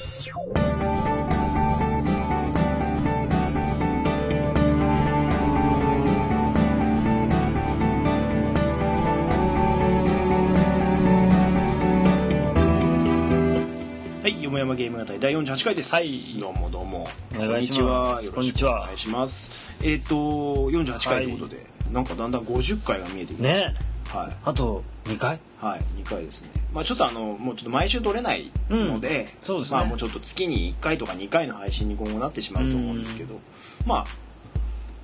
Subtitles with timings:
[0.00, 0.06] は
[14.26, 15.94] い、よもやまゲーム語り第48回です。
[15.94, 17.06] はいどうもどうも。
[17.36, 18.70] お願いしますこんにちは。
[18.70, 19.50] よろしくお願いします。
[19.82, 23.76] えっ、と48回ということで、なんかだんだん50回が見えてきましたね
[24.08, 24.36] はい。
[24.44, 25.38] あと2回？
[25.58, 26.59] はい、2回ですね。
[26.72, 29.26] まあちょっとあの、もうちょっと毎週撮れないので、うん。
[29.42, 29.76] そうですね。
[29.76, 33.40] まあもうちょっと月に1回とか2回の配信に今後なってしまうと思うんですけど、
[33.86, 34.04] まあ、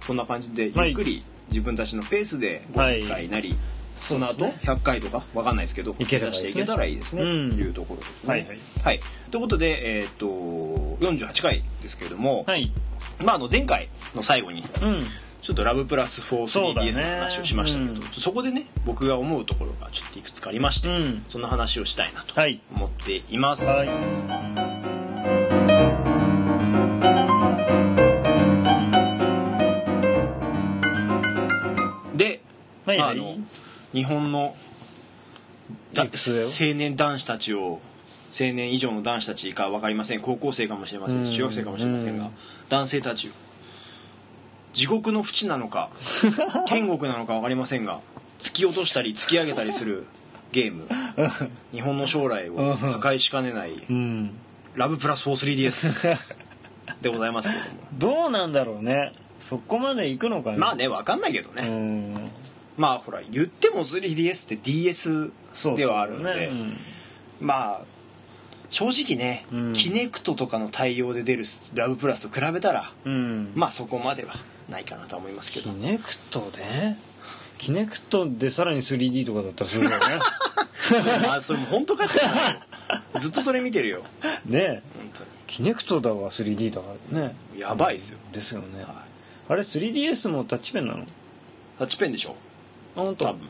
[0.07, 3.57] そんな感じでゆっくり自分たちのペースで50回なり、
[3.99, 7.51] その後そうです100回とかわかんないですけど、いけ出していけたらいいですね、うん。
[7.51, 8.31] というところですね。
[8.31, 8.59] はいはい。
[8.85, 9.01] はい。
[9.31, 12.71] ということで、えっ、と、48回ですけれども、はい。
[13.19, 15.05] まああの前回の最後に、うん
[15.47, 16.91] ちょっとラブプラスそうだね。
[16.91, 18.35] 4-3DS の話をしましたけどそ,、うん。
[18.35, 21.23] こでね僕が思うところがちょっといくつかありまして、うん。
[21.29, 23.87] その話をしたいなとはい思っています、はい。
[32.17, 32.41] で、
[32.85, 33.37] はいはいまああの
[33.93, 34.57] 日本の
[35.97, 36.07] 青
[36.75, 37.79] 年男子たちを
[38.37, 40.23] 青年以上の男子たちか分かりません。
[40.23, 41.25] 高校生かもしれませんうん。
[41.31, 42.33] 中学生かもしれませんが、うん。
[42.69, 43.46] 男性たちを
[44.77, 45.89] 地獄の淵なのか
[46.69, 48.01] 天国なのか分かりませんが
[48.39, 50.05] 突き落としたり突き上げたりする
[50.53, 50.87] ゲーム。
[51.73, 54.33] 日本の将来を破壊しかねないうん。
[54.75, 56.19] ラブプラス 43DS
[57.01, 57.77] でございますけれども。
[57.95, 59.15] どうなんだろうね。
[59.41, 62.31] そこまで行くのかねまあね分かんないけどうね、ん。
[62.77, 65.33] まあほら言っても 3DS って DS
[65.75, 66.25] ではあるので。
[66.25, 66.77] そうね
[67.41, 67.85] まあ
[68.69, 69.73] 正直ね、うん。
[69.73, 74.37] キネクトとかの対応で出るラブプラスと比べたらうん、うん、まあそこまでは
[74.69, 75.71] ないかなとは思いますけど。
[75.71, 76.97] キネクトで
[77.59, 79.99] キネクトでさらに 3D とかだったらすごいよね。
[81.27, 83.19] ま あそれも本当かって。
[83.19, 84.03] ずっとそれ見てるよ。
[84.45, 84.83] ね。
[84.97, 85.31] 本当に。
[85.47, 87.37] キネクトだわ 3D だからね。
[87.57, 88.19] やばいっすよ。
[88.33, 89.05] ですよね、は
[89.49, 91.07] あれ 3DS もタッチペンなの？
[91.79, 92.37] タッチペンでしょ。
[92.97, 93.27] あ本当。
[93.27, 93.49] 多分、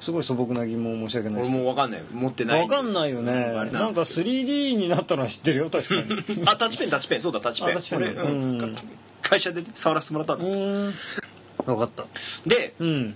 [0.00, 1.54] すごい素朴な疑問申し訳うん、ないです。
[1.54, 2.02] 俺も分かんない。
[2.12, 4.30] 持ってないわかんないよね、うんなんんですけど。
[4.30, 6.42] 3D になったのは知ってるよ確かに。
[6.46, 7.20] あタッチペンタッチペン。
[7.20, 7.70] そうだタッチペン。
[7.70, 8.60] あタッチペン俺、うん。
[8.60, 8.74] うん。
[8.74, 8.82] か
[9.22, 10.92] 会社で触らせてもらったうの、
[11.64, 12.04] 分かった。
[12.46, 13.14] でうん。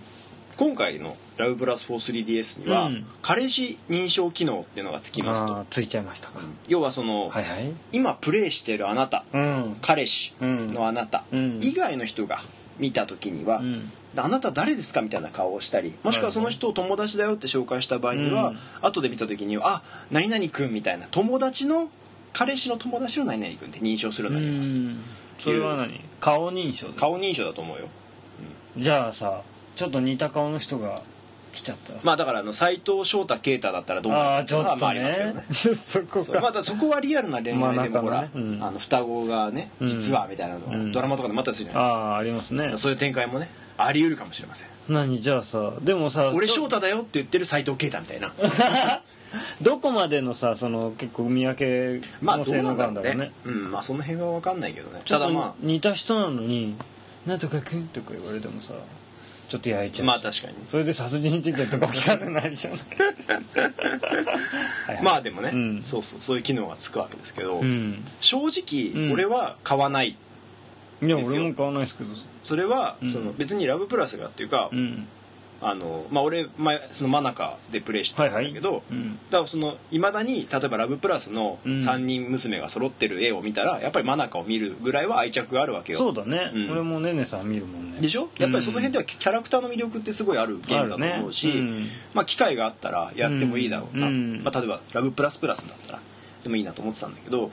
[0.56, 3.06] 今回の「ラブプラス 43DS」には、うん。
[3.20, 5.66] 彼氏認証機能っていうのがつきますと。
[5.68, 7.72] ついちゃいましたか、要はその、はいはい。
[7.92, 9.76] 今プレイしてるあなたうん。
[9.82, 11.60] 彼氏のあなたうん。
[11.62, 12.42] 以外の人が
[12.78, 13.92] 見た時には、うん。
[14.16, 18.58] あなた誰ですかみたいな顔をしたりもしくはその人を友達だよって紹介した場合には、うん。
[18.80, 21.90] 後で見た時には「あ何々君」みたいな友達の
[22.32, 24.78] 彼氏の友達の何々君って認証するようになりますと。
[24.78, 25.00] うん
[25.38, 26.00] それは何？
[26.20, 27.88] 顔認証で顔認証だと思うよ。
[28.78, 29.42] じゃあさ
[29.74, 31.02] ちょっと似た顔の人が
[31.52, 35.34] 来ちゃったまあだからあの斎藤翔太啓太だったらどうあなあちょっとるかはまあありますけどね。
[35.34, 36.40] ね そこか。
[36.40, 39.86] まだそこはリアルな恋愛まあでもほら、ねうんあの双子がねうん。
[39.86, 40.92] 実はみたいなのがうん。
[40.92, 42.72] ドラマとかでもあったりするじゃないですか、ああありますね。
[42.76, 43.48] そういう展開もね
[43.78, 44.68] あり得るかもしれません。
[44.88, 45.20] 何？
[45.20, 48.32] じゃあさでもさ俺翔太だよって言ってる斎藤啓太みたいな
[49.62, 51.56] どこまでのさその結構見分
[52.00, 53.18] けまあの性能なんだろうね。
[53.18, 53.62] があるんだろうね。
[53.64, 55.02] うんまあその辺は分かんないけどね。
[55.04, 56.76] ちょっとただま似た人なのに
[57.26, 58.74] 「なんとかくん」とか言われてもさ
[59.48, 60.54] ちょっと焼いちゃうあまあ確かに。
[60.70, 62.74] それで殺人事件とか聞かれないじゃん。
[62.78, 62.78] は
[64.92, 65.02] いはい。
[65.02, 65.82] まあでもね、うん。
[65.82, 68.04] そうそうそういう機能がつくわけですけど、うん。
[68.20, 69.12] 正直うん。
[69.12, 70.16] 俺は買わない
[71.02, 71.42] いやですよ。
[71.42, 72.10] 俺も買わないですけど。
[72.42, 73.12] それは、うん。
[73.12, 75.06] その別にラブプラスがっていうか、うん
[75.62, 79.18] あのまあ俺前その真中でプレイしてたんだけど、うん。
[79.30, 81.74] だからそのいまだに例えば「ラブプラス」のうん。
[81.76, 85.98] 3人娘が揃ってる絵を見たらやっぱり真中を見るぐらいは愛着があるわけよ。
[85.98, 86.70] そうだね、うん。
[86.70, 88.00] 俺もねねさん見るもんね。
[88.00, 88.28] でしょ？
[88.38, 91.54] やっぱりその辺ではキャラクターの魅力ってすごいあるゲームだと思うし、ね。
[91.54, 91.88] うん。
[92.12, 94.42] まあ、機会があったらやってもいいだろうな、うん。
[94.44, 96.00] まあ、例えば「ラブプラスプラス」だったら
[96.42, 97.50] でもいいなと思ってたんだけど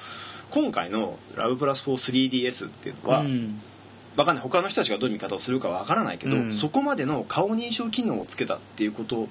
[0.51, 3.23] 今回の「ラブプラス 4-3DS」っていうのは、
[4.13, 4.43] うんわかんない。
[4.43, 6.53] 他の人たちがどういう見方をするかわからないけど、うん。
[6.53, 9.27] そこまでの顔認証機能をつけたっていうこと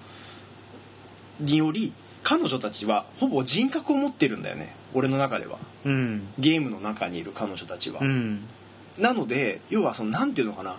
[1.40, 4.74] により彼女たちはほぼ人格を持ってるんだよね。
[4.94, 5.58] 俺の中では。
[5.84, 6.28] うん。
[6.38, 8.44] ゲームの中にいる彼女たちは、うん。
[8.98, 10.76] なので要はそのなんていうのかな。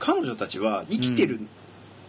[0.00, 1.40] 彼女たちは生きてる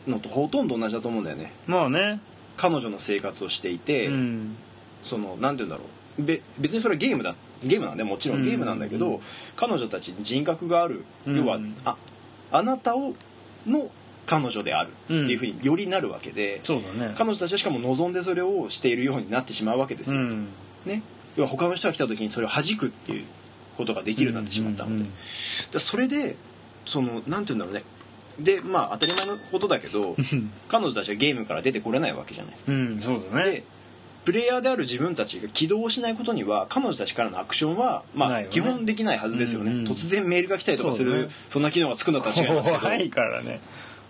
[0.08, 1.54] のとほとんど同じだと思うんだよね。
[1.68, 2.20] まあね。
[2.58, 4.56] 彼女の生活をしていて、うん。
[5.04, 5.84] そのなんていうんだろ
[6.20, 6.24] う。
[6.24, 9.20] べ別にそれはゲームだゲームなんでもちろんゲームなんだけど、うん。
[9.56, 11.38] 彼女たちに人格がある、うん。
[11.38, 11.96] 要はあ
[12.52, 13.14] あなたを
[13.66, 13.90] の
[14.26, 17.14] 彼女であるっていうふうによりなるわけで、そうだね。
[17.16, 20.48] 彼女たちはしかも望んでそれをしているようになってしまうわけですよ、うん。
[20.86, 21.04] ね、
[21.36, 23.26] 要は他の人が来た時にそれを弾くっていう
[23.78, 25.06] ことができるようになってしまったので、
[25.74, 26.36] うそれで
[26.86, 27.84] そのなんていうんだろうね。
[28.40, 30.16] でまあ当たり前のことだけど
[30.68, 32.72] 彼女たちはゲームから出てこれないわけじゃないですか。
[32.72, 33.52] うんそうだね。
[33.52, 33.64] で
[34.26, 39.78] プレイヤーである自分たちが起動しないことには彼女たちからのアクションは、まあ、基本できないはずですよね、うん。
[39.80, 42.80] うん突然メールが来たりとかするそんな機能がつくんだったら違いますけど。
[42.80, 43.62] 怖いからね、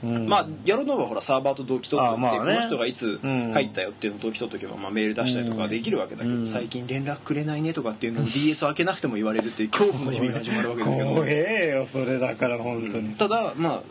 [0.04, 0.28] うん。
[0.28, 2.30] まあやろうと思えばほらサーバーと同期取ってね。
[2.38, 6.48] この人がいつうん入ったよっていうのを同期取っておけば、まあ、メール出したりとかできるわけだけど、うん。
[6.48, 11.10] 最近連絡くれないねとかっていうのを DS 開けなくても言われるっていう恐怖の日々が始まるわけですけど。
[11.14, 13.82] 怖えよそれだから本当に、ただまあ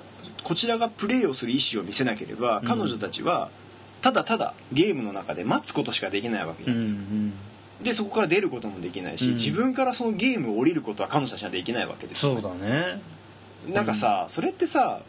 [0.42, 3.50] こちらがプレイをする意思を見せなければ彼女たちは
[4.04, 7.32] ただただゲームの中で待つことしかできないわけじゃうないですか、ん
[7.82, 9.34] でそこから出ることもできないし、うん。
[9.36, 13.00] 自分からそのゲームを降りることは彼女たちにはできないわけですそうだね。
[13.66, 15.00] なんかさ、それってさ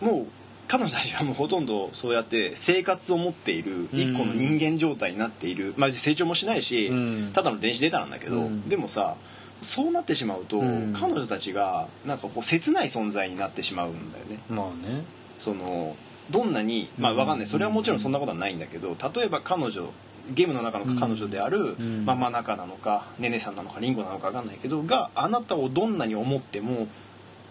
[0.00, 0.26] もう
[0.68, 7.30] 彼女たちはもうほとんどそうやって生活を持っている一個の人間状態になっている、まあ、成長もしないし、うん。
[7.32, 8.68] ただの電子データなんだけど、うん。
[8.68, 9.16] でもさ
[9.60, 10.92] そうなってしまうと、うん。
[10.92, 14.38] 彼女たちがなんかこう切ない存在になってしまうんだよね。
[14.48, 15.02] まあね。
[15.40, 15.96] その
[16.30, 17.46] どんなにまあわかんない。
[17.46, 19.90] それはもちろんそんなことはないんだけど例えば彼女
[20.34, 22.04] ゲームの中の彼女である、うん。
[22.04, 26.86] まあ、真中なのかねねさんなのかリンゴなのかわかんないけどがあなたをどんなに思っても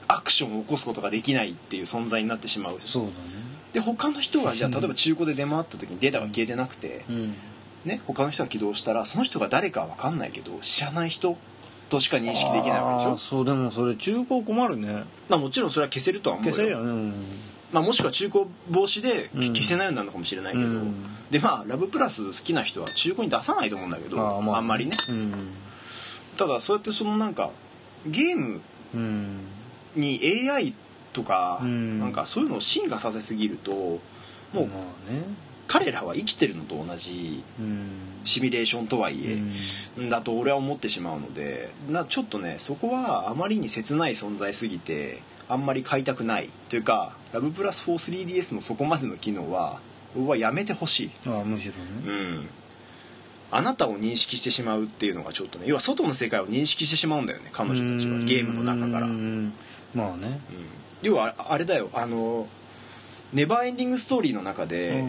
[0.07, 2.79] アクションを起こすことができないっていう存在になってしまう。
[2.85, 3.15] そうだね。
[3.73, 7.35] で他の人がじゃあ例えば中古で出回った時にデータが消えてなくて、うん。
[7.85, 11.35] ね、他の人が起動したらその人が誰かは分かんないけど知らない人
[11.89, 13.17] としか認識できないわけでしょ？
[13.17, 15.03] そうでもそれ中古困るね。
[15.27, 16.51] まあもちろんそれは消せるとは思うよ。
[16.53, 17.13] 消せるよねうん
[17.71, 19.41] まあ、もしくは中古防止でうん。
[19.53, 20.93] 消せないようになるのかもしれないけど、うん。
[21.29, 24.91] でまあラブプラス好きな人は中古に出さないと思うんだけど、まあまあんまりね。
[25.09, 25.33] うん。
[26.37, 27.51] ただそうやってそのなんか
[28.05, 28.61] ゲーム
[28.93, 29.39] うん。
[29.95, 30.73] に AI
[31.13, 31.99] とか、うん。
[31.99, 33.99] なんかそういうのを進化させすぎるとも
[34.63, 34.69] う
[35.67, 37.89] 彼らは生きてるのと同じうん。
[38.23, 39.41] シミュレーションとはいえ、
[39.97, 40.09] うん。
[40.09, 49.79] だと俺は思ってしまうのでなちょっとねそこはあまりに切ない存在すぎてあんまり買いたくないというかラブプラス 43DS のそこまでの機能は
[50.15, 51.11] 僕はやめてほしい。
[51.27, 51.73] ああむしろ
[52.05, 52.49] うねん。
[53.51, 58.19] あなたを認識してしまうっていうのがちょっとね要は外の世界を認識してしまうんだよね彼女たちは。
[58.19, 59.53] ゲームの中から、ううんん
[59.93, 60.39] まあね。
[61.01, 62.47] 要はあれだよあの
[63.33, 65.03] ネバーエンディングストーリーの中で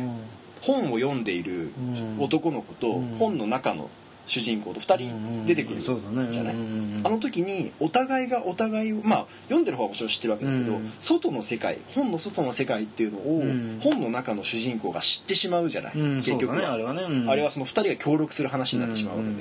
[0.61, 2.21] 本を読んでいるうん。
[2.21, 3.17] 男の子とうん。
[3.19, 3.91] 本の中の
[4.27, 6.55] 主人公と2人出てくるじゃない？
[6.55, 10.93] うんうんうんあの時にお互いがお互いをまあ読んでる方はもちろん知ってるわけだけど、うん。
[11.01, 13.81] 外の世界本の外の世界っていうのを、うん。
[13.83, 17.03] 本の中の主人公が知ってしまうじゃない、うん結局そうだねはあれはね。
[17.03, 17.31] うん。
[17.31, 19.35] あれはその2人が協力する話になってしまうわけで、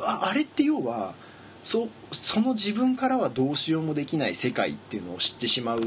[0.00, 1.14] ああれって要は
[1.62, 5.80] そその自分からはどうしようもできない世界っていうのを知ってしまう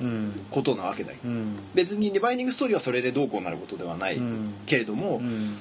[0.00, 0.32] うん。
[0.50, 1.18] ことなわけだよ。
[1.24, 1.56] うん。
[1.74, 4.54] 別にネバイニングストーリーはそれでどうこうなることではないうん。
[4.66, 5.56] けれども、うん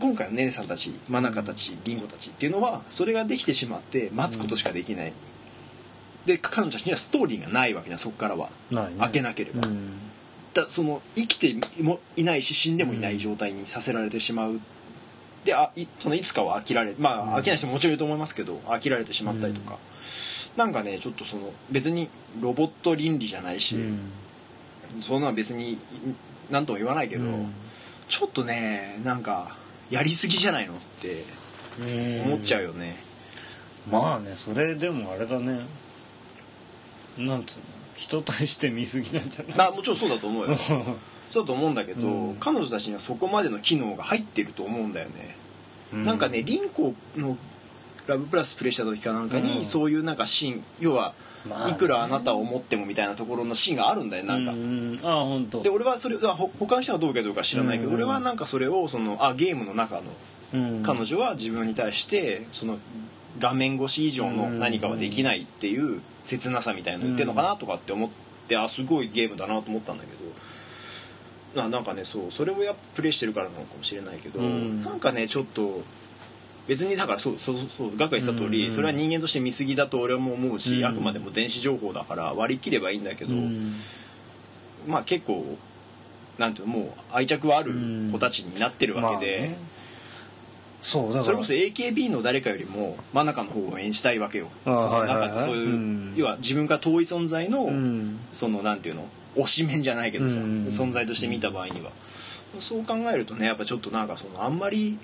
[0.00, 5.12] 今回のねねさんたち真中たちりんごたちっていうのはそれができてしまって待つことしかできない、
[6.26, 8.50] で彼女たちにはストーリーがないわけだそこからは。
[8.70, 9.92] ないね開けなければ、うん。
[10.54, 14.60] だその生きてもいないし死んでもいない状態にさせられてしまう。
[15.44, 17.34] であいそのいつかは飽きられまあうん。
[17.34, 19.78] 飽きない人ももちろんいると思いますけど飽きられてしまったりとか、
[20.56, 22.08] なんかねちょっとその別に
[22.40, 24.12] ロボット倫理じゃないし、うん。
[25.00, 25.78] そんなの別に
[26.50, 27.52] 何とも言わないけど、うん。
[28.08, 29.56] ちょっとねなんか
[29.90, 31.24] やりすぎじゃないのって
[32.24, 32.96] 思っちゃうよね、
[33.90, 35.60] まあねそれでもあれだね。
[37.18, 37.64] なんつうの。
[37.96, 39.56] 人として見過ぎなんじゃない？
[39.56, 40.58] まあもちろんそうだと思うよ。
[41.30, 42.36] そうだと思うんだけど、うん。
[42.36, 45.34] 彼女たちにはそこまでの機能が入ってると思うんだよね、
[45.92, 47.38] なんかねリンコの
[48.06, 49.64] ラブプラスプレイした時かなんかに、うん。
[49.64, 51.14] そういうなんかシーン要は
[51.48, 51.72] まあね。
[51.72, 55.62] いくらあなたを思ってもみたいなところのシーンがあるんだよなんか、うんああ本当。
[55.62, 60.02] で俺はそれはほ他の人はどうかどうか知らないけど、うん俺はなんかそれをそのあゲームの中の
[60.54, 62.78] うん彼女は自分に対してその
[63.38, 68.10] 画面越し以上の何かはできないっていう切なさみたいなの言ってるのかなとかって思っ
[68.48, 70.16] てあすごいゲームだなと思ったんだけど。
[71.56, 74.82] ななんかねそうそれをやっぱプレイしてるからなのかもしれないけど、うん。
[74.82, 75.80] なんかねちょっと
[76.66, 80.84] 別にだからそうそうそうそうガクが言ってた通り、うんそれは人間として見過ぎだと俺も思うし、うん。
[80.84, 83.76] あくまでも電子情報だから割り切ればいいんだけど、うん。
[84.86, 85.56] まあ結構
[86.38, 87.72] なんていうのもう愛着はある
[88.10, 89.56] 子たちになってるわけで。
[90.82, 91.24] そうだから。
[91.24, 94.50] それこそ AKB の誰かよりも真中の方を演じたいわけよ。
[94.64, 96.14] そあの中ってそういう、うん。
[96.16, 98.18] 要は自分が遠い存在の、うん。
[98.32, 99.06] そのなんていうの
[99.36, 100.66] 推し面じゃないけどさ、うん。
[100.66, 101.90] 存在として見た場合には。
[102.58, 104.98] そう考えるとねやっぱちょっとなんかそのあんまり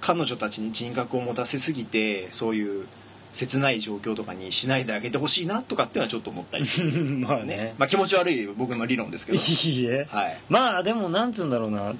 [0.00, 2.86] 彼女たちに人格を持たせすぎてそういう
[3.32, 7.02] 切ない状況とかにしないであげてほしいなとかっていうのはちょっと思ったりする。
[7.16, 7.44] まあね。
[7.44, 9.38] ねまあ気持ち悪い僕の理論ですけど。
[9.38, 10.06] いいえ。
[10.10, 11.94] はい、まあでもなんつうんだろうな。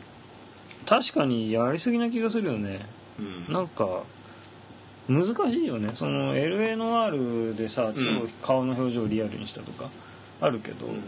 [0.85, 2.81] 確かにやりすぎな気がするよね。
[3.19, 3.53] うん。
[3.53, 4.03] なんか
[5.09, 5.93] 難しいよね。
[5.95, 8.29] その LA ノワールでさうん。
[8.41, 9.89] 超顔の表情をリアルにしたとか
[10.41, 11.03] あるけど、うん。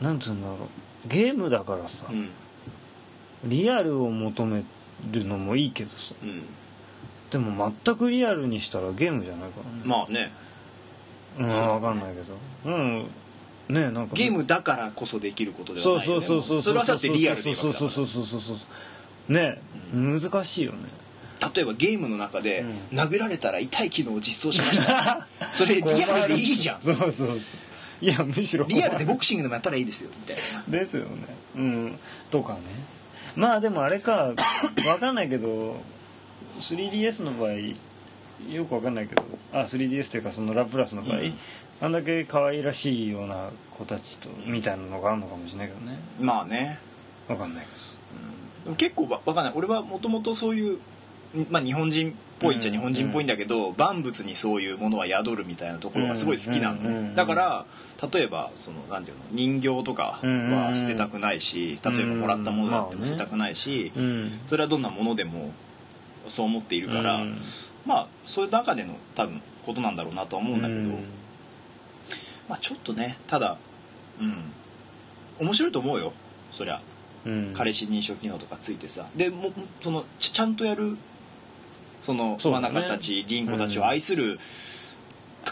[0.00, 0.54] なんつうんだろ
[1.06, 1.08] う。
[1.08, 2.28] ゲームだからさ、うん。
[3.44, 4.64] リアルを求め
[5.10, 6.14] るのもいいけどさ。
[6.22, 6.42] うん。
[7.30, 9.82] でも全くリアルにしたらゲームじゃないからね。
[9.84, 10.32] まあね。
[11.38, 12.36] うん分かんないけど。
[12.64, 13.10] うん
[13.68, 14.14] ねなんか。
[14.14, 16.26] ゲームだからこそできることではそうないよね。
[16.26, 18.54] そうそうそうそれはだってリアルでそうそうそうそうそうそ
[19.28, 19.32] う。
[19.32, 19.60] ね
[19.92, 20.78] 難しいよね。
[21.54, 22.98] 例えばゲームの中でうん。
[22.98, 25.26] 殴られたら痛い機能を実装しました。
[25.52, 26.82] それリアルでいいじゃん。
[26.82, 27.40] そうそうそう
[28.00, 28.66] いやむしろ。
[28.68, 30.42] リアルでボクシングでもやったらいいですよみたいな。
[30.42, 31.10] さですよね。
[31.56, 31.98] うん。
[32.30, 32.60] とかね
[33.40, 34.32] まあでもあれか
[34.86, 35.76] わかんないけど
[36.60, 37.52] 3DS の場合
[38.50, 41.38] よくわかんないけどあ 3DS っていうかそのラプラスの場合、うん。
[41.80, 45.98] あんだけ可愛らしいような子たちとみたいなのがあるのかもしれないけどね。
[46.18, 46.78] まあね。
[47.28, 47.70] わかんないけ
[48.64, 49.52] でも結構わわかんない。
[49.54, 50.78] 俺はもともとそういう
[51.50, 56.94] まあ日本人っぽいっちゃ日本人っぽいんだけど、万物にそういうものは宿るみたいなところがすごい好きなのね、うん。
[56.94, 56.96] うん。
[56.96, 57.14] うん。
[57.14, 57.66] だから
[58.12, 63.92] 例えばそのなんていうの人形とかは捨てたくないし、うん例えばもらったものだっても捨てたくないし、
[64.46, 65.52] それはどんなものでも
[66.28, 67.40] そう思っているから、うん。
[67.86, 70.90] まあそういう中での多分ことなんだろうなとは思うんだけど、うん。
[72.48, 73.56] まあちょっとねただ
[74.20, 74.52] うん。
[75.38, 76.12] 面白いと思うよ。
[76.50, 76.80] そりゃ。
[77.24, 77.52] うん。
[77.54, 79.06] 彼氏認証機能とかついてさ。
[79.16, 80.96] でもそのちちゃんとやる
[82.02, 84.38] その真中たち凛子たちを愛する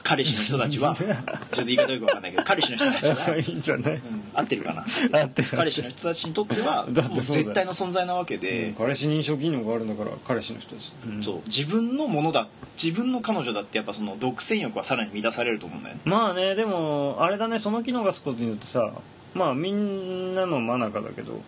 [0.03, 1.15] 彼氏の人たちは ちょっ
[1.57, 3.95] と言い方よくわかんないけど彼氏の人たちは、 いいんじゃない？
[3.95, 4.01] うん
[4.35, 5.21] 合ってるかな？
[5.21, 5.49] 合ってる。
[5.57, 11.41] 彼氏の人たちにとってはもう絶対の存在なわけで、うん彼氏認証機能があるんだから彼氏の人です、そう。
[11.47, 12.49] 自分のものだ
[12.83, 16.01] 自分の彼女だってやっぱその独占欲はさらに満たされると思うんだよね。
[16.05, 18.93] まあねでもあれだねその機能がつくことによってさ
[19.35, 21.41] まあみんなの真中だけど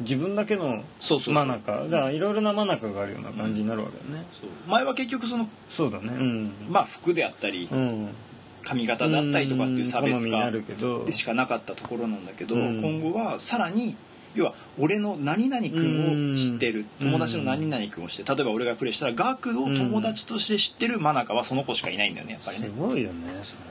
[0.00, 1.34] 自分だけのそうそうそう。
[1.34, 4.50] 真中だからいろいろな真中があるような感じになるわけだね、そう。
[4.68, 6.08] 前は結局そのそうだね。
[6.08, 6.52] うん。
[6.68, 8.08] まあ服であったりうん。
[8.64, 10.50] 髪型だったりとかっていう差別化
[11.06, 12.80] でしかなかったところなんだけど、うん。
[12.80, 13.96] 今後はさらに
[14.34, 16.80] 要は俺の何々君を知ってる。
[17.00, 22.66] うん友達の何々君を知って例えば俺がプレイしたらガクを友達として知ってる真中はその子しかいないんだよねやっぱりね。
[22.66, 23.68] す、ごいよねそれね。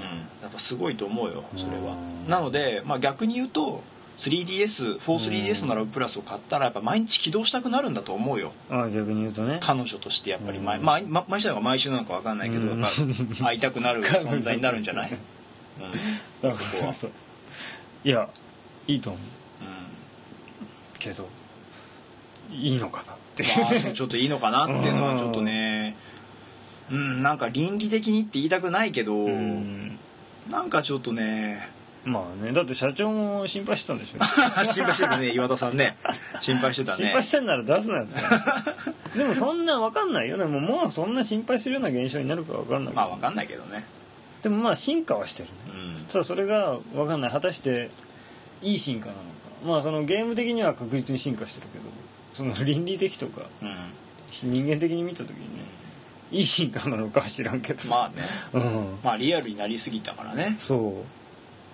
[0.00, 1.94] うん、やっぱすごいと思うよそれは。
[1.94, 2.28] うん。
[2.28, 3.82] なので、まあ、逆に言うと
[4.20, 8.52] 3DS43DS のラブプラスを買ったらやっぱ毎日起動したくなるんだと思うよ。
[8.68, 9.58] ああ逆に言うとね。
[9.62, 10.84] 彼女としてやっぱり毎,、うん。
[10.84, 12.80] まあま毎週なのか毎週なのか分かんないけど、うん。
[12.80, 12.90] やっ
[13.38, 15.18] ぱ会いたくなる 存在になるんじゃない、
[16.42, 16.94] うん、そこは、
[18.04, 18.28] いや
[18.86, 19.22] いいと思う。
[19.22, 20.98] うん。
[20.98, 21.26] けど
[22.52, 23.42] いいのかなって。
[23.42, 25.96] まあそうちょっといいのかなっていうのはちょっとね。
[26.90, 29.98] うんなんか倫理的にって言いたくないけど、うん。
[30.50, 34.24] なんかちょっとねまあねだって社長も心配してたんでしょ。
[34.64, 35.96] 心配してたね岩田さんね。
[36.40, 36.98] 心配してたね。
[36.98, 38.44] 心配してんなら出すなよって話。
[39.16, 40.44] でもそんな分かんないよね。
[40.46, 43.84] もうもうそんな心配するような現象になるか分かんないまあ分かんないけどね。
[44.42, 45.54] でもまあ進化はしてるね。
[45.98, 46.04] うん。
[46.06, 47.30] ただそれが分かんない。
[47.30, 47.90] 果たして
[48.62, 49.24] いい進化なのか。
[49.66, 51.84] まあそのゲーム的には確実に進化してるけど。
[52.32, 53.76] その倫理的とかうん。
[54.42, 55.64] 人間的に見た時にね
[56.32, 57.90] いい進化なのかは知らんけど。
[57.90, 58.24] まあね。
[58.54, 58.98] うん。
[59.02, 60.56] まあリアルになりすぎたからね。
[60.58, 61.04] そ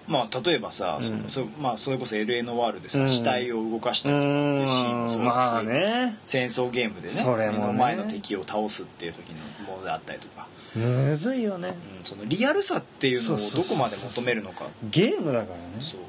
[0.06, 1.24] まあ例えばさ、そうん。
[1.28, 3.10] そまあ、それこそ LNOR でさ、うん。
[3.10, 5.24] 死体を動かしううたりとかっていうシーンもそうだしん。
[5.24, 6.18] まあね。
[6.26, 7.50] 戦争ゲームでねね。
[7.50, 11.68] 目の前の敵を倒すっていう時のものであったりとか、むずいよね。
[11.68, 15.62] うん、そのリアルさっていうのをどこまで求めるのかゲームだからね。
[15.80, 16.00] そう。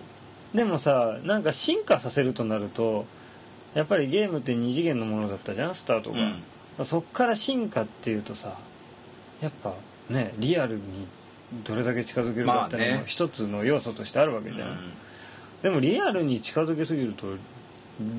[0.58, 3.06] でもさなんか進化させるとなると
[3.74, 5.75] やっぱりゲームって二次元のものだったじゃん？
[5.75, 6.12] スタート
[6.77, 8.58] が、そっから進化っていうとさ
[9.42, 9.74] やっぱ
[10.10, 11.08] ねリアルに
[11.66, 12.98] どれだけ近づけるかっていうのまあね。
[13.00, 14.94] も一つの要素としてあるわけじゃん、
[15.63, 17.27] でもリアルに近づけすぎると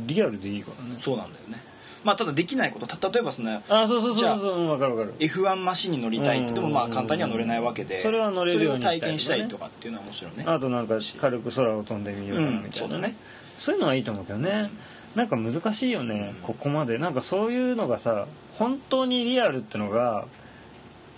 [0.07, 0.97] リアルでいいからね。
[0.99, 1.63] そうなんだよね。
[2.05, 2.87] まあただできないこと。
[2.87, 4.61] た例えばそのあそうそうそうそう。
[4.61, 5.19] うん分かる分かる。
[5.19, 6.39] F1 マシンに乗りたい。
[6.39, 8.01] って言ってもうんまあ簡単には乗れないわけで。
[8.01, 8.87] それは乗れるようにね。
[8.87, 10.45] 体験したいとかっていうのはもちろんね。
[10.47, 13.17] あとなんか軽く空を飛んでみようかなみたいな、うんそうだね。
[13.59, 14.71] そういうのはいいと思うけどね、
[15.17, 16.43] なんか難しいよね、うん。
[16.43, 16.99] ここまで。
[16.99, 18.27] なんかそういうのがさ
[18.59, 20.27] 本当にリアルってのが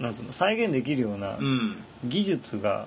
[0.01, 1.77] なんつうの再現できるようなうん。
[2.05, 2.87] 技術が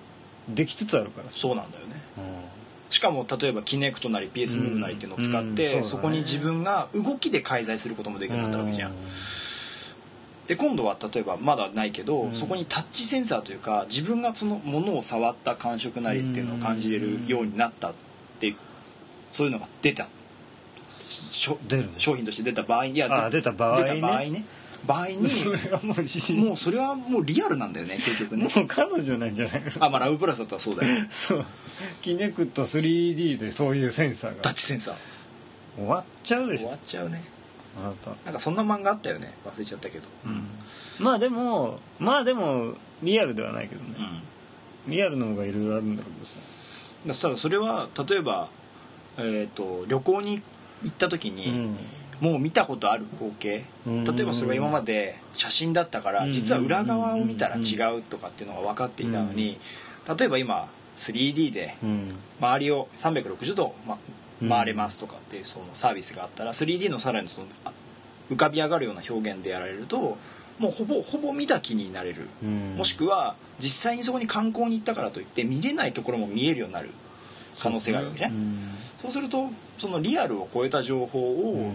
[0.49, 1.95] できつつあるからさ、そうなんだよね。
[2.17, 5.47] うしかも例えばキネクトなり PS ムーブなりっていうのを使って、うん。
[5.47, 5.83] うんそうだね。
[5.83, 8.93] そこに自分が動きで介在することもできるようになったわけじゃん、
[10.47, 12.35] で今度は例えばまだないけど、うん。
[12.35, 17.93] そこにタッチセンサーというか自分がそのものを触った感触なりっていうのを感じれるようになったっ
[18.39, 18.55] て
[19.31, 20.07] そういうのが出た。
[20.89, 23.83] しょ出るの商品として出た場合にいやあ出た場合ね。
[23.83, 24.45] 出た場合ね
[24.85, 25.17] 場合に
[25.83, 28.47] もう自もうそれはもうリアルなんだよね結局ね。
[28.53, 29.71] もう彼女なんじゃないの。
[29.79, 31.05] あまあラブプラスだったらそうだよ。
[31.09, 31.45] そう。
[32.01, 34.41] キネクト 3D でそういうセンサーが。
[34.41, 34.95] タッチセンサー。
[35.77, 36.63] 終わっちゃうでしょ。
[36.63, 37.23] 終わっちゃうね。
[37.81, 38.09] あなた。
[38.25, 39.33] なんかそんな漫画あったよね。
[39.45, 40.07] 忘れちゃったけど。
[40.25, 40.43] うん。
[40.99, 43.95] まあでもまあでもリアルではないけどね、
[44.87, 46.39] リアルの方がいろいろあるんだろうけどさ。
[47.05, 48.49] だからそれは例えば、
[49.17, 50.41] えー、と旅行に
[50.83, 51.77] 行った時に、うん
[52.19, 53.65] もう見たことある光景。
[53.85, 54.03] うん。
[54.03, 56.31] 例えばそれが今まで写真だったからうん。
[56.31, 59.59] 実は裏側を見たら違うとかっていうのが分かっていたのに
[60.17, 62.15] 例えば今 3D でうん。
[62.39, 63.75] 周りを360度、
[64.47, 67.71] 回れますとかっていうそのサービスがあったら 3D のさらにそのあ
[68.29, 70.17] 浮かび上がるような表現でやられると
[70.59, 72.27] もうほぼほぼ見た気になれる。
[72.43, 72.75] うん。
[72.77, 76.89] もしくは実際にそこに観光に行ったからといって見れないところも見えるようになる。
[77.59, 78.33] 可能性があるわけね
[79.01, 81.71] そうするとそのリアルを超えた情報を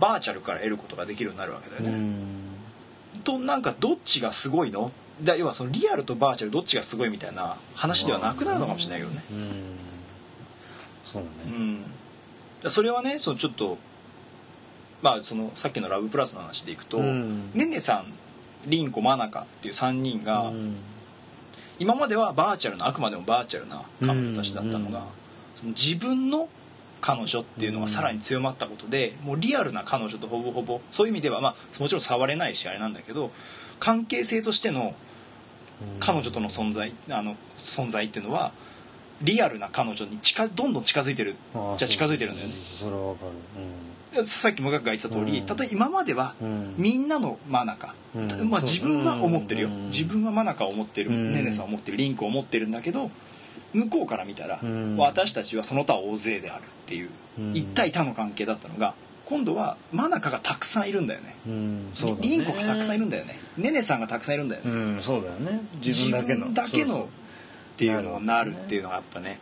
[0.00, 3.20] バーチャルから得ることができるようになるわけだよね、うん。
[3.22, 4.90] となんかどっちがすごいの？
[5.22, 9.76] だ要はそのリアルとバーチャルどっちがすごいみたいな話ではなくなるのかもしれないけどね、うん。
[11.04, 11.28] そうね。
[11.44, 11.82] うん、
[12.62, 13.76] だそれはねそのちょっと
[15.02, 17.50] まあそのさっきの「ラブプラス」の話でいくと、うん。
[17.52, 18.12] ねねさん
[18.66, 20.76] 凛子真中っていう3人が、うん。
[21.78, 25.04] 今まではバーチャルなあくまでもバーチャルな彼女たちだったのが、うん。
[25.54, 26.48] その自分の
[27.00, 33.30] 彼女っていうのがさらに強まったことで、もうリアルな彼女とほぼほぼそういう意味では、まあ、もちろん触れないしあれなんだけど
[33.78, 34.94] 関係性としての
[35.98, 38.52] 彼女との存在あの存在っていうのは
[39.22, 42.54] リアルな彼女に近どんどん近づいてるじゃあ近づいてるんだよね。
[42.54, 43.20] それはわか
[44.24, 45.46] さっきもがくが言ってた通り、うん。
[45.46, 46.34] 例えば今までは
[46.76, 48.50] みんなの真中、うん。
[48.50, 49.86] まあ、自分は思ってるよ、うん。
[49.86, 51.32] 自分は真中を思ってる、うん。
[51.32, 51.96] ねねさんを思ってる。
[51.96, 53.10] リンクを思ってるんだけど
[53.72, 54.96] 向こうから見たら、うん。
[54.96, 57.56] 私たちはその他大勢であるっていう、うん。
[57.56, 58.94] 一対他の関係だったのが
[59.26, 61.36] 今度は真中がたくさんいるんだよね。
[61.46, 61.90] うん。
[61.94, 62.28] そうだね。
[62.28, 63.38] リンコがたくさんいるんだよね。
[63.56, 65.02] ねねさんがたくさんいるんだよね、うん。
[65.02, 65.60] そうだよね。
[65.84, 66.52] 自分だけの。
[66.52, 67.06] だけのっ
[67.76, 69.38] ていうのになるっていうのがやっぱね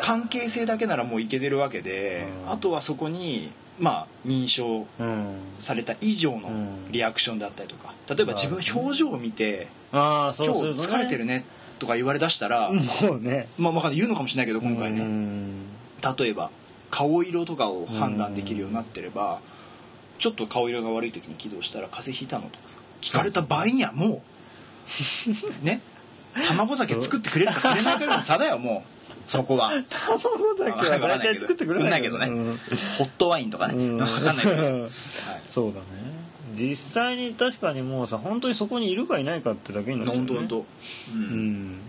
[0.00, 2.50] 関係性だけならもういけてるわけで、うん。
[2.52, 5.36] あとはそこにまあ認証うん。
[5.58, 6.92] された以上のうん。
[6.92, 11.44] リアクションだったりとか例えば自分の表情を見てああ「今日疲れてるね」
[11.78, 12.80] とか言われだしたら、も
[13.12, 13.48] うね。
[13.58, 15.76] まあわかんない言うのかもしれないけど今回うねん。
[16.18, 16.50] 例えば
[16.90, 19.40] 顔色とかを判断できるようになってれば
[20.18, 24.22] ちょっと顔色が悪い時に起動したら「風邪ひいたの?」とかさ聞かれた場合にはも
[25.62, 25.80] う ね
[26.46, 29.30] 卵酒作ってくれるかくれないかの差だよもう。
[29.30, 29.72] そこは。
[29.90, 32.60] 卵だけは大体作ってくれないけどねうん。
[32.98, 33.74] ホットワインとかね。
[33.74, 33.96] うん。
[33.96, 34.90] 分かんないけど、 はい。
[35.48, 35.86] そうだね
[36.56, 40.58] 実際に確かにもうさ本当にそこにいるかいないかってだけになっちゃう、ね、本当本当。
[40.58, 40.64] う
[41.14, 41.76] うん。
[41.76, 41.80] ん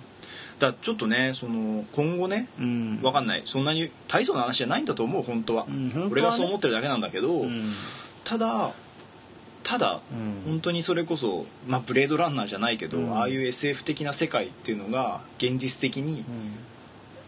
[0.60, 3.00] だちょっとねその今後ねうん。
[3.02, 3.44] わかんない。
[3.46, 6.12] そんなに大層な話じゃないんだと思う本当は,、うん本当はね。
[6.12, 7.74] 俺がそう思ってるだけなんだけど、うん。
[8.24, 8.74] ただ
[9.64, 10.52] ただうん。
[10.52, 13.18] 本当にそれこそ、まあ、ブレードランナーじゃないけど、うん。
[13.18, 16.26] ああいう SF 的な世界っていうのが現実的にうん。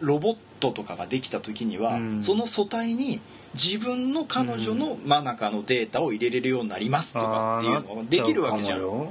[0.08, 2.24] ロボットとかができた時には、うん。
[2.24, 3.20] その素体に
[3.54, 9.10] 自分の彼女の真中のデータを入れれるようになりますとかっていうのができるわけじゃん、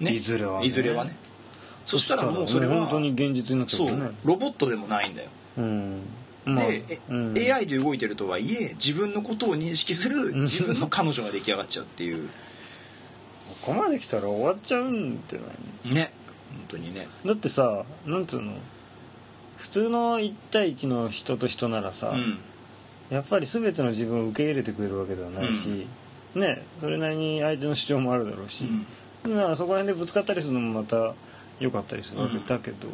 [0.00, 0.66] ね、いずれはね。
[0.66, 1.16] いずれはね。
[1.84, 4.10] そしたらもうそれは本当に現実になっちゃそううね。
[4.24, 5.28] ロボットでもないんだよ。
[5.58, 6.02] うん。
[6.44, 7.34] まあで、えうん。
[7.36, 10.42] AI で動いてるとはいえ自分のことを認識するん。
[10.42, 12.28] 自分の彼女が出来上がっちゃうっていう。
[13.62, 15.46] ここまで来たら終わっちゃうんじゃな
[15.90, 16.12] いね。
[16.50, 17.08] 本当にね。
[17.24, 18.52] だってさなんつうの？
[19.56, 22.38] 普通の1対1の人と人ならさ、うん
[23.10, 25.86] やっぱり全ての自分を受け入れてくれるわけではないし、
[26.34, 28.66] ねそれなりに相手の主張もあるだろうし、
[29.22, 31.14] だからそこら辺でぶつかったりするのもまた
[31.60, 32.88] 良かったりするわけうんだけど、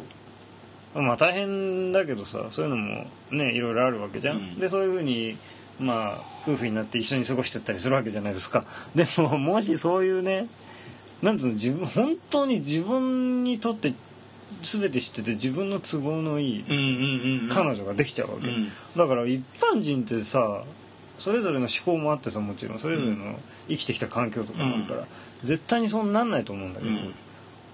[0.95, 4.59] まあ大変だけどさそういうのもねいろいろあるわけじゃん、うん。
[4.59, 5.37] でそういうふうに
[5.79, 8.65] まあ夫婦になって一緒に過ごしてったりするわけじゃないですか。
[8.95, 10.47] でももしそういうね
[11.21, 13.93] なんつうの自分本当に自分にとって
[14.63, 17.49] 全て知ってて自分の都合のいいうんうんうんうん。
[17.49, 18.71] 彼女ができちゃうわけ、うん。
[18.95, 20.63] だから一般人ってさ
[21.19, 25.07] それぞれの思考もあってさもちろんそれぞれの生きてきた環境とかもあるから、
[25.43, 27.13] 絶対にそうなんないと思うんだけど、うん。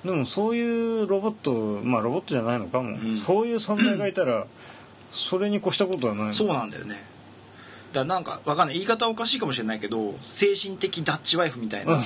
[0.05, 3.17] でもそういうロボットまあロボットじゃないのかも、うん。
[3.17, 4.45] そういう存在がいたら
[5.11, 7.03] それに越したことはないのそうなんだよね
[7.93, 8.75] だなんかわかんない。
[8.75, 11.99] 言い方おかしいかもしれないけど精神的ダッチワイフみたいな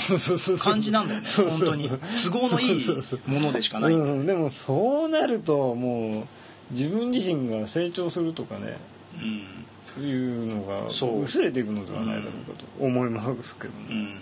[0.59, 1.27] 感じなんだよね。
[1.27, 1.89] 本当に。
[1.89, 1.97] 都
[2.31, 2.87] 合のいい
[3.27, 6.23] ものでしかない、うん、でもそうなるともう
[6.71, 8.77] 自分自身が成長するとかね。
[9.19, 9.63] うん。
[10.01, 14.17] いうのが薄れていくのではないだろうかと思いますけどね、うん。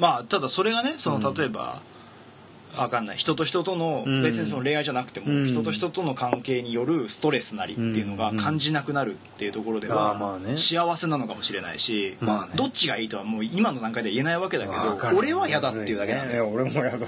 [0.00, 1.34] まあただそれがねそのうん。
[1.34, 1.80] 例えば、
[2.76, 3.16] わかんない。
[3.16, 4.22] 人と人との、うん。
[4.22, 5.46] 別にその恋愛じゃなくても、うん。
[5.46, 8.36] 人と人との関係によるストレスなりっていうのがうん。
[8.36, 12.52] 感じなくなるっていうところであは、幸せなのかもしれないし、まあね。
[12.56, 17.06] どっちがいいとはもう今の段階では言えないわけだけど俺は嫌だっていうだけなんだよ、俺も嫌だ。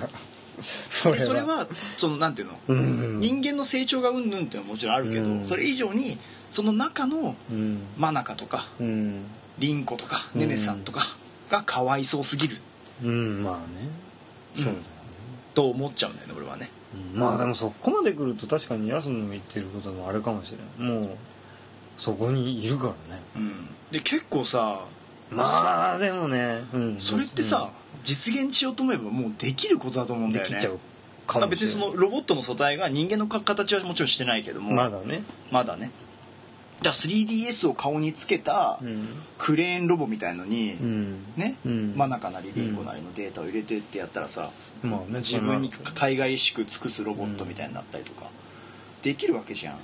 [0.90, 3.20] そ でそれはそのなんていうの、うん。
[3.20, 5.44] 人間の成長がうんぬんっていうのはもちろんあるけど、うん。
[5.44, 6.18] それ以上に
[6.50, 7.78] その中のうん。
[7.96, 9.24] 真中とかうん。
[9.58, 11.16] 凛子とかうんねねさんとか
[11.50, 12.58] がかわいそうすぎる。
[13.02, 13.42] うん。
[13.42, 13.88] まあね。
[14.54, 14.72] そうだ
[15.54, 16.70] と思っちゃうんだよね俺はね。
[17.14, 17.20] うん。
[17.20, 20.92] まあでもそこまで来ると確かに安野の言ってることもあれかもしれない。
[20.92, 21.08] もう
[21.96, 23.22] そこにいるからね。
[23.36, 23.68] うん。
[23.90, 24.84] で結構さ
[25.30, 27.70] まあでもね、うん、それってさ、
[28.04, 30.50] 実現しようと思えばもうできることだと思ううんん、だよね。
[30.54, 30.78] できちゃう
[31.26, 34.72] かまあも別にそのロボットの素体が人間の形はもちろんしてないけども。
[34.72, 35.90] まだね、まだね
[36.82, 39.08] じゃあ 3DS を顔につけたうん。
[39.38, 41.24] クレーンロボみたいのに、うん。
[41.36, 41.94] ね、うん。
[41.96, 44.50] マナカなりリンゴなりのデータを入れてってやったらさ、
[44.82, 48.26] まあね自分に海外しく尽くすロボットみたいになったりとか、
[49.02, 49.78] できるわけじゃん。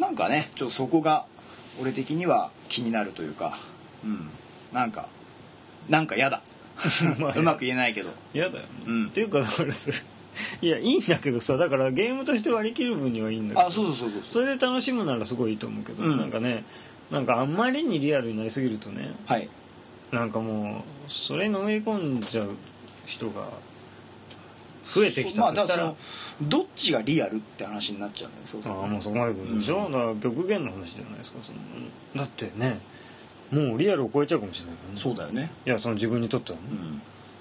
[0.00, 1.26] なんかねちょっとそこが
[1.80, 3.58] 俺的には気になるというか
[4.04, 4.30] うん。
[4.72, 5.08] なんか
[5.88, 6.42] なんか嫌だ。
[7.18, 8.10] まあうまく言えないけど。
[8.34, 8.62] 嫌だよ。
[8.62, 9.06] ね、うん。
[9.08, 9.90] っていうかだからさ
[10.60, 13.68] いやいいんだけどさだからゲームとして割り切る分にはいいんだけど。
[13.68, 14.22] あそうそうそうそう。
[14.30, 16.18] それで楽しむならすごいいいと思うけど、うん。
[16.18, 16.64] なんかね
[17.10, 19.48] なんかあんまりにリアルになりすぎるとねはい。
[20.10, 22.50] なんかもうそれにのめり込んじゃう
[23.06, 23.48] 人が
[24.94, 25.98] 増えてきまあたとしたら、だから
[26.38, 28.80] そのどっちがリアルって話になっちゃうんそうそう。
[28.80, 29.92] ああもうそこまで来るんでしょ、うん。
[29.92, 31.58] だから極限の話じゃないですかその。
[32.16, 32.80] だってね
[33.50, 35.00] もうリアルを超えちゃうかもしれないからね。
[35.00, 35.50] そうだよね。
[35.66, 36.64] いやその自分にとってはね。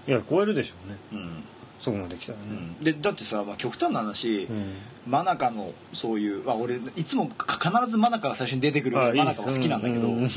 [0.07, 0.13] う、ん。
[0.13, 0.97] いや超えるでしょうね。
[1.13, 1.43] うん
[1.81, 2.45] そこまで来たらね。
[2.49, 2.83] うん。
[2.83, 4.75] でだってさ、まあ、極端な話、うん、
[5.07, 10.29] マナカのそういう、まあ、俺いつもか必ずマナカが最初に出てくるマナカが好きなんだけどうん。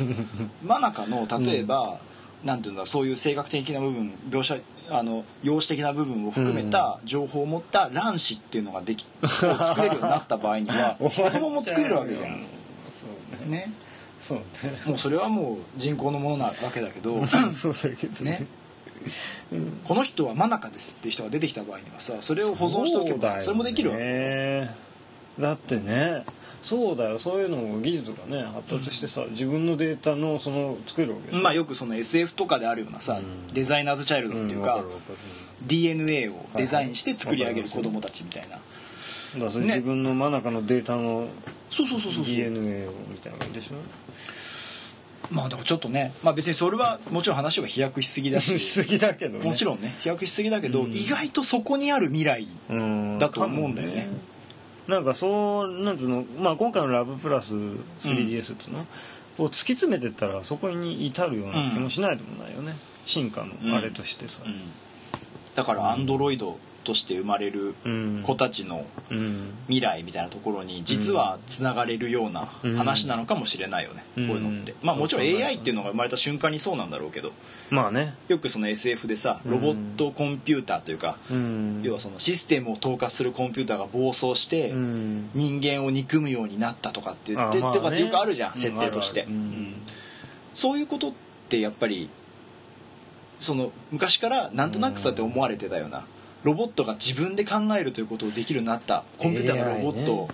[0.64, 2.00] マナカの例えば、
[2.44, 4.58] なんていうんだそういう性格的な部分描写
[4.90, 12.44] あの容姿的な部分を含めた情報を持った卵子っていうのができを作れるようになった場合には 子供も作れるわけじゃん。
[12.90, 13.06] そ
[13.46, 13.58] うね。
[13.58, 13.72] ね。
[14.20, 14.44] そうね。
[14.86, 18.46] もうそれはもう人工のものなわけだけど そうだけどね
[19.84, 24.02] この人はマナカですっていう人が出てきた場合にはさそれを保存しておけばさそ,、れもできるわけ。
[24.02, 24.74] ね
[25.38, 26.24] だってね
[26.62, 27.18] そうだよ。
[27.18, 33.52] そういうの技術がね発達してさ自分のデータのその作れるわけまあよくその SF とかであるようなさ、うん。
[33.52, 35.00] デザイナーズチャイルドっていうか,、んわるわか
[35.66, 38.58] DNA をデザインして作り上げる子供たちみたいな、
[39.34, 39.74] るだそれね。
[39.76, 41.28] 自分の真中のデータの
[41.70, 42.34] そうそうそうそうそう。
[42.34, 43.74] DNA をみたいな感じでしょ
[45.30, 48.58] まあだからちょっとね、まあ、別にそれはもちろん話が飛躍しすぎだし。
[48.58, 49.44] しすぎだけどね。
[49.44, 50.92] もちろんね飛躍しすぎだけど、うん。
[50.92, 53.18] 意外とそこにある未来うん。
[53.18, 54.02] だと思うんだよね。
[54.02, 54.14] かも
[54.86, 57.54] なんかそうなんつうの、まあ、今回の「ラブプラス
[58.02, 58.86] 3DS」っつうの、
[59.38, 64.42] を突き詰めてったらそこに至るような気もしないでもないよね、進化のあれとしてさ。
[64.44, 64.60] うん。
[65.54, 68.22] だからアンドロイドとして生まれるうん。
[68.24, 69.50] 子たちのうん。
[69.66, 74.28] 未来みたいなところに実はつながれるような話なのかもしれないよね、うん。
[74.28, 77.32] こういうのって、うんまあもちろん AI っていうのが生まれた瞬間にそうなんだろうけど
[77.70, 78.14] まあね。
[78.28, 81.80] よくその SF でさロボットコンピューターというか、うん。
[81.82, 85.30] 要はそのシステムを統括するコンピューターが暴走して、うん。
[85.34, 88.60] 人間を憎むようになったとかって言って、とかってよくあるじゃん、うん。
[88.60, 89.26] 設定として、
[90.52, 91.12] そういうことっ
[91.48, 92.10] てやっぱり
[93.38, 96.04] その昔からなんとなくさって思われてたような
[96.44, 100.28] ロボットが自分で考えるということをできるようになったコンピューターがロボット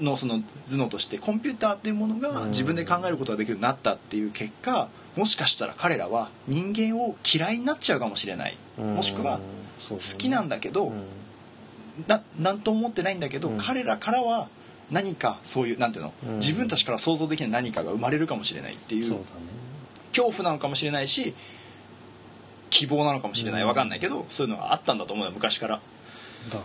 [0.00, 8.56] のその頭脳としてコンピューターというものが自分で考えることができるようになったっていう結果もしかしたら彼らは人間を嫌いになっちゃうかもしれない。
[8.78, 9.40] もしくは
[9.78, 10.92] 好好きなんだけど、
[12.06, 13.58] ななんとも思ってないんだけど、うん。
[13.58, 14.48] 彼らからは
[14.90, 16.36] 何かそういうなんていうの、うん。
[16.36, 19.24] 自分たちから想像できない何かが生まれるかもしれないっていう
[20.12, 21.34] 恐怖なのかもしれないし
[22.70, 23.62] 希望なのかもしれない。
[23.62, 23.68] うん。
[23.68, 25.80] わかんないけどそういうのがあったんだと思うよ昔から。
[26.50, 26.64] だか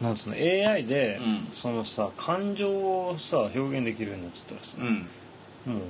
[0.00, 1.48] らなんつうの AI で、うん。
[1.54, 5.74] そのさ感情をさ表現できるようになっちゃったらさ、うん。
[5.74, 5.82] もう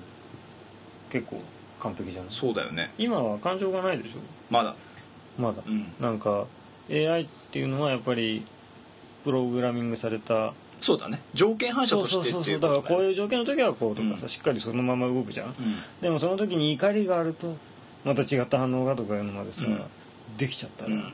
[1.10, 1.42] 結構
[1.80, 2.30] 完璧じゃない？
[2.32, 2.92] そうだよね。
[2.98, 4.18] 今は感情がないでしょ？
[4.50, 4.74] まだ。
[5.38, 5.92] まだ、うん。
[6.00, 6.46] なんか
[6.90, 8.44] AI っていうのはやっぱり
[9.24, 11.20] プログラミングされたそうだね。
[11.34, 12.60] 条件反射そうそうそうそうう。
[12.60, 14.28] だからこうういう条件の時はこうとかさ、うん。
[14.28, 15.48] しっかりそのまま動くじゃん。
[15.48, 17.56] ことねでもその時に怒りがあると
[18.04, 19.82] また違った反応がとかいうのまでさ、うん。
[20.36, 20.94] できちゃったら、うん。
[20.94, 21.12] うん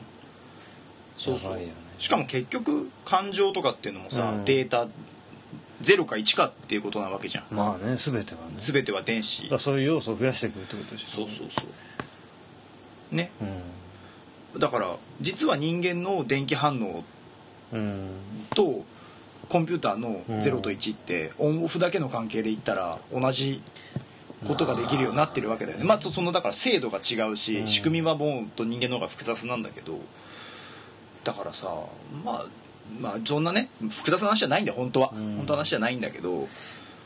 [1.17, 1.39] そう。
[1.39, 1.71] そうね。
[1.97, 4.45] しかも結局感情とかっていうのもさ、うん。
[4.45, 4.87] データ
[5.81, 7.45] 0か1かっていうことなわけじゃん。
[7.51, 8.55] まあね全てはね。
[8.57, 9.49] 全ては電子。
[9.59, 11.63] そういう要素を増やしていくってことでしょそうそうそ
[13.11, 13.15] う。
[13.15, 13.31] ね。
[14.55, 17.03] うだから実は人間の電気反応
[18.53, 18.85] と
[19.49, 23.61] コンピューターのうん0と1ってオンオフだけの関係で言ったら同じ
[24.47, 25.83] ことができるようになってるわけだよね。
[25.83, 27.67] まあそのだから精度が違うし、うん。
[27.67, 29.99] 仕組みはもっと人間の方が複雑なんだけど
[31.23, 31.73] だからさ
[32.23, 32.45] まあ
[32.99, 35.35] まあそんなね複雑な話じゃないんだよ本当は、うん。
[35.37, 36.47] 本当の話じゃないんだけど。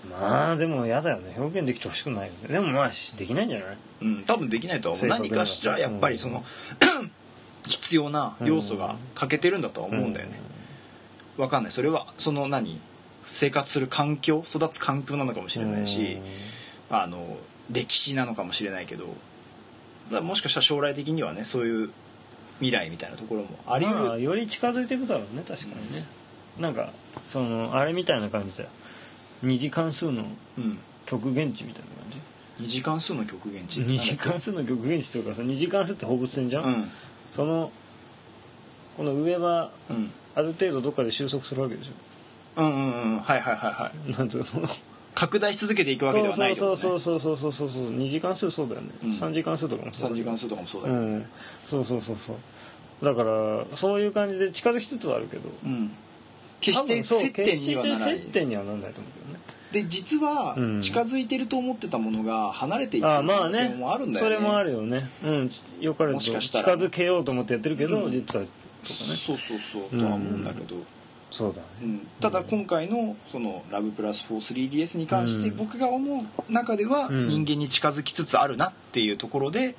[0.09, 1.35] まあでも嫌だよね。
[1.37, 2.47] 表現できてほしくないよね。
[2.47, 3.77] でもまあしできないんじゃない？
[4.01, 5.07] うん多分できないとは思う。
[5.09, 6.45] 何かしらやっぱりその、
[7.67, 10.39] 必要な要素が欠けてるんだとは思うんだよね、
[11.35, 11.71] わかんない。
[11.73, 12.79] それはその何？
[13.25, 14.41] 生活する環境？
[14.47, 16.19] 育つ環境なのかもしれないし、
[16.89, 17.37] あの
[17.71, 19.07] 歴史なのかもしれないけど
[20.21, 21.91] もしかしたら将来的にはねそういう
[22.59, 26.05] 未来みたいなところもあり得る、まあより近づいていくだろうね確かにね。
[26.59, 26.91] なんか
[27.29, 28.69] そのあれみたいな感じだよ。
[29.43, 30.25] 二次関数の
[30.57, 32.63] うん、極限値みたいな感じ？
[32.63, 33.79] 二次関数の極限値。
[33.79, 36.91] 二次関数の極限値というかさ二次関数って放物線じゃん、うん。
[37.31, 37.71] その
[38.97, 40.11] この上はうん。
[40.35, 41.91] ある程度どっかで収束するわけでし
[42.57, 43.19] うんうんうん。
[43.19, 44.11] はいはいはいはい。
[44.13, 44.45] ょなんつうの？
[45.19, 47.91] 拡大し続けていくわけではないそうそうそうそうそうそうそう。
[47.91, 49.13] 二次関数そうだよね、うん。
[49.13, 51.01] 三次関数とかもそうだ数とかもそうだよね。
[51.01, 51.25] うん。
[51.65, 53.05] そうそうそうそう。
[53.05, 55.49] だからそういう感じで近づきつつはあるけど。
[55.65, 55.91] うん。
[56.61, 58.13] 決して接点にはならない。
[58.13, 59.39] 決して接点にはならないと思うけどね。
[59.73, 60.79] で実はうん。
[60.79, 64.35] 近づいてると思ってたものが離れていくああ可能性まあねもあるんだよね。
[64.37, 65.09] それもあるよね。
[65.25, 65.51] うん。
[65.81, 66.19] よかれと。
[66.21, 66.77] 近ら。
[66.77, 68.11] づけようと思ってやってるけど、うん。
[68.13, 68.47] 実はとかね。
[68.83, 69.83] そうそうそう。
[69.91, 69.99] うん。
[69.99, 70.75] とは思うんだけど、
[71.31, 71.63] そうだね。
[71.83, 72.07] うん。
[72.19, 75.57] ただ今回のその「ラブプラス 43DS」に関してうん。
[75.57, 77.27] 僕が思う中ではうん。
[77.27, 79.75] 人間に近づきつつあるなっていうところで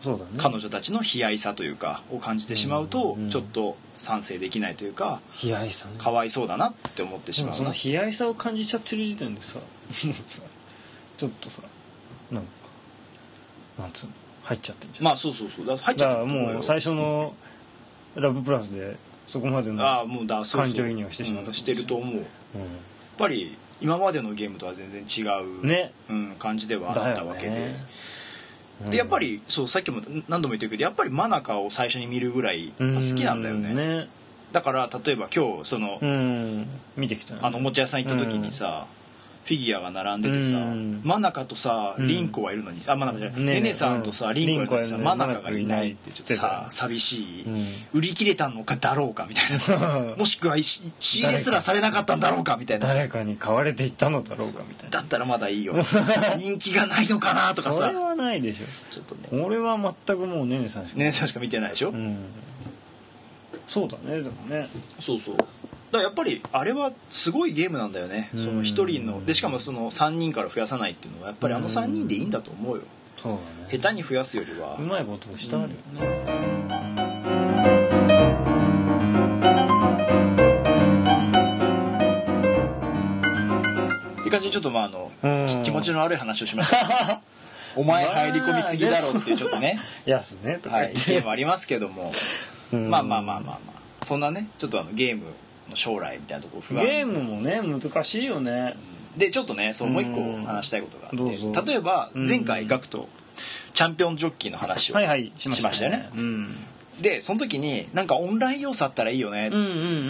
[0.00, 0.30] そうだね。
[0.38, 5.94] 彼女たちの悲哀さというかを感じてしまうとうんちょっと賛成できないというか悲哀さね。
[5.98, 9.58] かわいそうだなって思ってしでもその悲哀さを感じちゃってる時点でさ
[11.16, 11.62] ちょっとさ
[12.30, 12.48] なんか
[13.78, 14.12] なんつうの
[14.44, 15.66] 入っちゃってんじゃん、まあそうそうそう。
[15.66, 16.52] だから入っちゃったと思うよ。
[16.54, 17.34] もう最初の
[18.14, 18.96] 「ラブプラス」で
[19.34, 20.60] そこまでのああもうだそうそう。
[20.62, 21.48] 感情移入をしてしまった。
[21.48, 22.16] うんしてると思う。
[22.18, 22.24] やっ
[23.18, 25.92] ぱり今までのゲームとは全然違う、ね。
[26.08, 27.84] うん、感じではあったわけで、ね。
[28.90, 33.74] でやっぱりそうさっきも何度も言ってるけどやっぱり真中を最初に見るぐらいうん好きなんだよね。
[33.74, 34.08] ね。
[34.52, 36.68] だから例えば今日その、うん。
[36.96, 37.40] 見てきたね。
[37.42, 38.86] あのおもちゃ屋さん行った時にさ、
[39.44, 41.00] フィギュアが並んでてさ、うん。
[41.04, 42.08] 真中とさうん。
[42.08, 44.34] リンコはいるのに、あ真中じゃない、ねえねねさんとさ、うん。
[44.34, 47.66] リンコはいるのにさ真中がいないってちょっとさ寂しい、うん。
[47.92, 52.94] 売り切れたのかだろうかみたいなもしくはし仕入れすらされなかったんだろうかみたいなさ。
[52.94, 54.98] 誰かに買われていったのだろうかみたいな。
[54.98, 55.74] だったらまだいいよ。
[56.38, 57.88] 人気がないのかなとかさ。
[57.88, 58.64] それはないでしょ。
[58.94, 59.42] ちょっとね。
[59.44, 62.16] 俺は全くもうねねさんしかねねさんしか見てないでしょ、うん。
[63.66, 64.68] そうだねでもね。
[65.00, 65.36] そうそう
[65.94, 68.44] だやっぱりあれはすごいゲームなんだよね、うん。
[68.44, 69.24] その1人の。
[69.24, 72.82] でしかもその3人から増やさないっていうのはやっぱりあの3人でいいんだと思うよ。
[73.16, 73.78] そうだね。
[73.78, 74.76] 下手に増やすよりは。
[74.78, 75.74] うまいことをしてあるよね、
[84.12, 85.12] っていう感じでちょっとまああの、
[85.62, 87.20] 気持ちの悪い話をしました。
[87.76, 92.12] お前入り込みすぎだろっていうちょっとね、 やすねとかはい、言って、意見もありますけども、
[92.72, 92.88] うん。
[92.90, 93.74] まあまあまあまあまあ。
[94.04, 95.24] そんなねちょっとあのゲーム
[95.70, 96.86] の将来みたいなところ不安。
[96.86, 98.76] ゲームもね難しいよね。
[99.16, 101.70] でちょっとねそうもう一個うん話したいことがあって。
[101.72, 102.28] 例えばうん。
[102.28, 103.08] 前回ガクと
[103.72, 106.10] チャンピオンジョッキーの話をはいはいしましたよね。
[106.16, 106.56] うん。
[107.00, 109.50] でその時になんかオンライン要素あったらいいよね、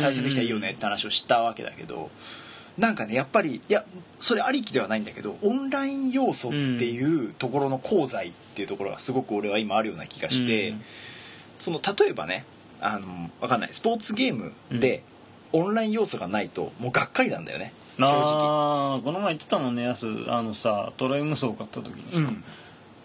[0.00, 2.10] 対戦できたらいいよねって話をしたわけだけど
[2.76, 3.86] なんかねやっぱりいや
[4.20, 10.82] それありきではないんだけどオンライン要素っていうところの功罪っていうところがすごく俺は今あるような気がして、うん。
[11.56, 12.44] その例えばね
[12.80, 13.70] あのわかんない。
[13.72, 15.02] スポーツゲームで
[15.54, 17.72] オンライン要素がないともうがっかりなんだよね。
[17.96, 18.12] 正直。
[18.12, 22.44] ああこの前言ってたもんねやすあのさトロイ無双買った時にさ、うん。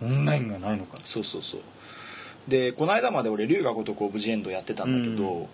[0.02, 0.98] オンラインがないのか。
[1.06, 1.62] そうそうそう。
[2.48, 5.48] でこの間まで俺龍が如く Of the End やってたんだけど、うん。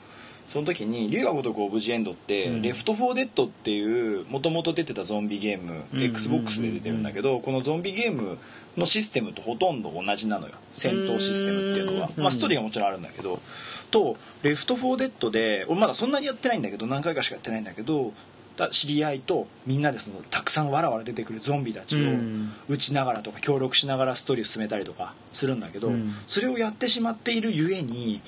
[0.48, 2.62] その時に龍が如く Of the End って、うん。
[2.62, 6.04] レフト・フォー・デッドっていうもともと出てたゾンビゲーム、うん。
[6.04, 8.38] XBOX で出てるんだけど、このゾンビゲーム
[8.78, 10.54] のシステムとほとんど同じなのよ。
[10.74, 12.24] 戦闘システムっていうのは、うん。
[12.24, 13.42] まあ、ストーリーがもちろんあるんだけど
[13.86, 18.14] とレフト・フォー・デッドで俺まだそんなにやってないんだけど何回かしかやってないんだけど
[18.58, 22.54] だ知り合いとみんなでそのたくさんわらわら出てくるゾンビたちを、うん。
[22.70, 26.14] 撃ちながらとか協力しながらストーリーを進めたりとかするんだけど、うん。
[26.28, 28.22] それをやってしまっているゆえに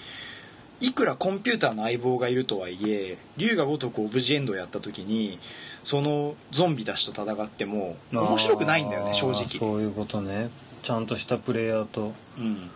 [0.80, 5.39] いくらコンピューターの相棒がいるとはいえ龍が如く Of the End をやった時に
[5.84, 9.48] そのゾンビたちと戦っても面白くないんだよね正直。
[9.48, 10.50] そういうことね。
[10.84, 12.13] ちゃんとしたプレイヤーと。
[12.38, 12.70] うん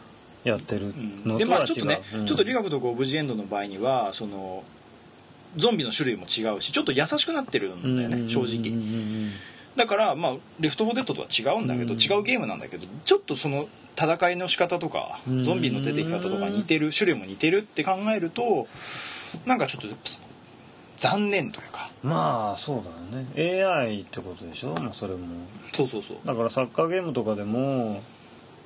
[0.43, 1.21] やってるうん。
[1.23, 2.17] のとは違う、でまあちょっとね、う。
[2.21, 2.25] ん。
[2.25, 4.63] ちょっと龍が如く Of the End の場合にはその
[5.57, 8.47] ゾンビの種類も違うしちょっと優しくなってるんだよね正うん。
[8.47, 8.61] うん。
[8.61, 8.71] 直。
[8.71, 9.31] うん。
[9.75, 11.99] だからまあレフト・フォー・デッドとは違うんだけど、うん。
[11.99, 15.43] 違うゲームなんだけどちょっとその戦いの仕方とかうん。
[15.43, 18.67] ゾンビの出てき方とか似てる種類も似てるって考えると
[19.45, 19.87] なんかちょっと
[20.97, 21.89] 残念というか。
[22.03, 23.63] まあそうだよね。
[23.63, 25.27] AI ってことでしょ、まあ、それも。
[25.73, 26.17] そうそうそう。
[26.25, 28.01] だからサッカーゲームとかでも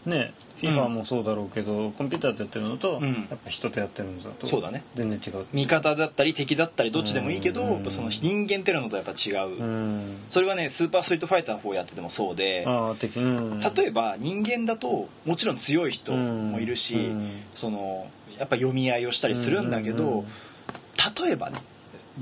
[0.06, 3.28] ねうん FIFA もそうだろうけど、コンピューターでやってるのと、うん。
[3.30, 4.84] やっぱ人とやってるのだとそうだね。
[4.95, 5.45] 全然違う。
[5.54, 7.73] 味方だったり敵だったりどっちでもいいけどうん。
[7.73, 10.17] やっぱその人間ってのとやっぱ違う、うん。
[10.30, 17.30] それはねスーパーストリートファイター4やっててもそうで例えば人間だともちろん強い人もいるし、うん。
[17.56, 20.25] そのやっぱ読み合いをしたりするんだけど、
[21.23, 21.60] 例えばね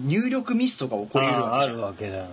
[0.05, 1.37] 入力ミスとか起こり得
[1.69, 2.29] るわけだよね。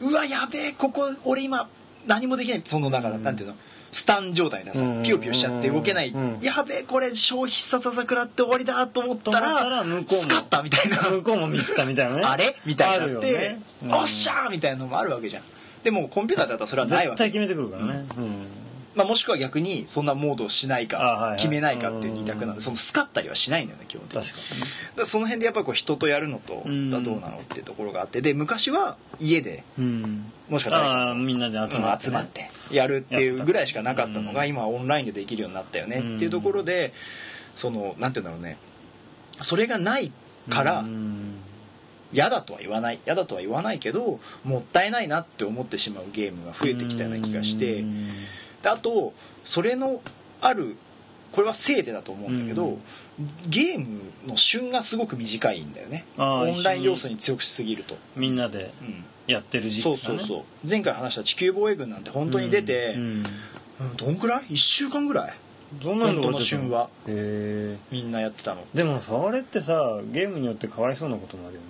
[0.00, 1.68] うわやべえここ俺今
[2.06, 2.62] 何もできない。
[2.64, 3.22] そのだから、うん。
[3.22, 3.56] なんていうの？
[3.92, 6.38] スタン状態でさ、うんピヨピヨしちゃって動けない、うん。
[6.40, 10.22] やべえこれ消費ささ食らって終わりだと思ったらら向こうも。
[10.22, 11.10] スカッたみたいな。
[11.10, 12.16] 向こうもミスったみたいな。
[12.16, 13.56] ね あれみたいになって、
[13.88, 15.42] おっしゃーみたいなのもあるわけじゃん。
[15.82, 17.24] でもコンピューターだったらそれはないわけ。
[17.24, 18.59] 絶対決めてくるからね、うん
[18.94, 22.54] まあ、もしくは逆にそんなモードをしないか決めないかっていう二択なんうん。
[22.56, 24.24] でそのスカったりはしないんだよね基本的に。
[24.96, 26.90] だその辺でやっぱりこう人とやるのとうん。
[26.90, 29.62] だどうなのっていうところがあってで昔は家で
[30.48, 34.48] もしかああみんなで集まって,、集まってやるっていうぐらいしかなかったのがうん。
[34.48, 36.92] 今はオンラインでできるようになったよねっていうところで
[37.54, 38.58] そのなんて言うんだろうね。
[39.42, 40.10] それがない
[40.48, 41.36] からうん。
[42.12, 42.98] 嫌だとは言わない。
[43.06, 47.82] 嫌だとは言わないけどもったいないなって思ってしまうゲームが増えてきたような気がして。
[47.82, 48.08] うん
[48.62, 49.12] であと
[49.44, 50.00] それの
[50.40, 50.76] ある
[51.32, 52.78] これはせいでだと思うんだけど、うん。
[53.46, 56.04] ゲームの旬がすごく短いんだよね。
[56.16, 59.04] オンライン要素に強くしすぎると、みんなでうん。
[59.26, 60.68] やってる時期そうがねそうそう。
[60.68, 63.00] 前回話した地球防衛軍なんて本当に出て、うん。
[63.00, 63.24] うんうん
[63.96, 65.34] どんくらい？1週間ぐらい？
[65.82, 66.40] そんな本当の？
[66.40, 66.90] 旬は。
[67.06, 71.66] みんなやってたの、でもそれってさゲームによってかわいそうなこともあるよね。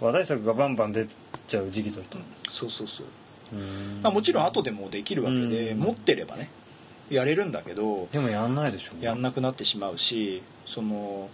[0.00, 1.06] 話題作がバンバン出
[1.46, 2.18] ちゃう時期だと
[2.50, 3.08] そうそうそう、う。
[3.08, 3.12] ん
[4.02, 5.78] まあ、もちろん後でもできるわけで、うん。
[5.80, 6.50] 持ってればね
[7.10, 8.92] やれるんだけどでもやんないでしょ。
[9.00, 11.28] やんなくなってしまうしその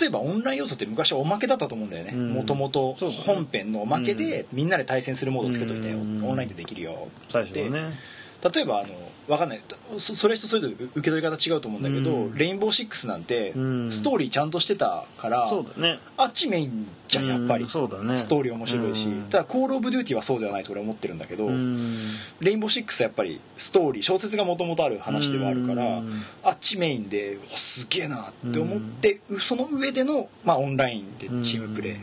[0.00, 2.12] 例えばオンライン要素って昔はおまけだったと思うんだよね。
[2.12, 2.32] うん。
[2.34, 5.98] もともと本編のおまけでみんなで対戦するモードをつけといたよ。
[5.98, 6.28] うん。
[6.28, 7.08] オンラインでできるよ。
[7.28, 7.94] 最初はね。
[8.54, 8.92] 例えばあの
[9.28, 9.62] わかんない。
[9.96, 16.86] そそれ人それぞれ受け取り方違うと思うんだけど、うんレインボーシックスなんてうんストーリーちゃんとしてたから、そうだねあっちメイン
[17.24, 18.16] じゃんやっぱり、うんそうだね。
[18.16, 19.22] ストーリー面白いし、うん。
[19.24, 22.12] ただコール・オブ・デューティーはそうではないと俺は思ってるんだけど、うん。
[22.40, 26.22] レインボーシックスはやっぱりストーリー小説がもともとある話ではあるから、うん。
[26.42, 31.96] あっちメインでおすげえなって思って、その上での、まあ、オンラインでチームプレー、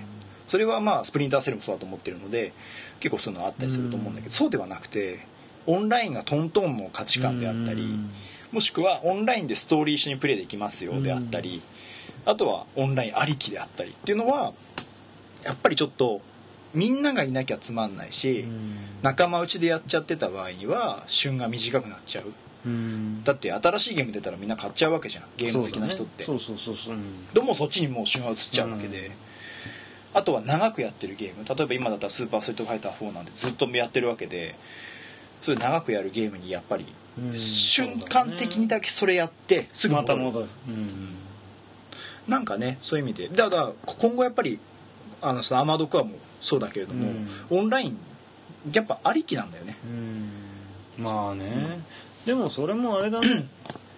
[0.47, 2.53] それはまあスプリンターセルもそうだと思ってるので
[2.99, 5.25] 結構そういうのあったりすると思うんだけど、そうではなくて
[5.65, 8.11] オンラインがトントンの価値観であったり、うん。
[8.51, 11.63] もしくはオンラインでストーリー一緒にプレイできますよであったり、
[12.25, 14.53] あとはオンラインありきであったりっていうのは
[15.43, 16.21] やっぱりちょっと
[16.73, 18.75] みんながいなきゃつまんないし、うん。
[19.01, 22.25] 仲間内でやっちゃってた場合には旬が短くなっちゃう。
[22.65, 23.23] うん。
[23.23, 25.25] だって新しいゲーム出たらみんな買っちゃうわけじゃん。
[25.37, 26.23] ゲーム好きな人って。
[26.23, 26.45] そうだね。
[26.47, 26.95] そうそうそうそう。
[26.95, 27.03] うん。
[27.33, 29.13] どうもそっちにもう旬が移っちゃうわけで、うん。
[30.15, 31.45] あとは長くやってるゲーム。
[31.45, 34.55] 例えば今だったら「スーパーストリートファイター4」なんてずっとやってるわけで。
[35.43, 36.85] それ長くやるゲームにやっぱり
[37.17, 37.39] うん。
[37.39, 40.23] 瞬間的にだけそれやってすぐ戻る。
[40.23, 40.49] また戻る。
[40.69, 41.15] うん。
[42.27, 43.27] なんかねそういう意味で。
[43.27, 44.59] だから今後やっぱり
[45.23, 47.11] あのそのアーマードコアもそうだけれども、
[47.49, 47.97] オンライン
[48.71, 49.77] やっぱありきなんだよね。
[49.85, 51.03] うん。
[51.03, 51.79] まあね。
[52.25, 53.47] でもそれもあれだね。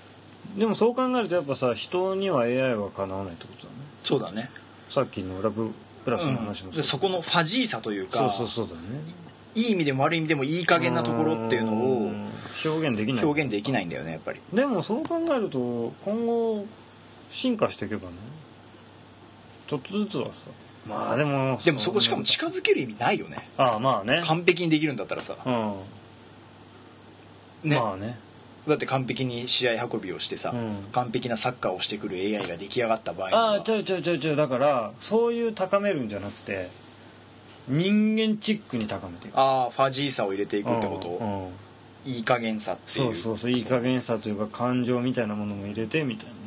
[0.57, 3.79] でもそう考えるとやっぱさ人には AI はかなわないってことだね。
[4.03, 4.49] そうだね。
[4.89, 5.71] さっきのラブ
[6.05, 6.75] プラスの話もうん。
[6.75, 8.79] でそこのファジーさというかそうそうそうだね。
[9.55, 12.29] いい意味でも悪い意味でもいい加減なところっていうのをうん。
[12.63, 13.25] 表現できない。
[13.25, 14.39] 表現できないんだよねやっぱり。
[14.53, 16.65] でもそう考えると今後
[17.29, 18.15] 進化していけばね。
[19.67, 20.49] ちょっとずつはさ
[20.88, 23.50] まあでもでもそこしかも近づける意味ないよね。
[23.58, 24.21] ああまあね。
[24.26, 25.36] 完璧にできるんだったらさ。
[25.45, 25.74] うん。
[27.69, 27.80] ね。
[27.80, 28.19] まあね。
[28.67, 30.78] だって完璧に試合運びをしてさ、うん。
[30.91, 34.36] 完璧なサッカーをしてくる AI が出来上がった場合ああちょいちょいちょいちょい。
[34.36, 36.69] だからそういう高めるんじゃなくて
[37.67, 39.39] 人間チックに高めていく。
[39.39, 41.50] ああファジーさを入れていくってこと、うんうん。
[42.06, 46.34] いい加減さっていそううそうそういい加減さというか感情みたいなものも入れてみたいな。
[46.34, 46.39] ね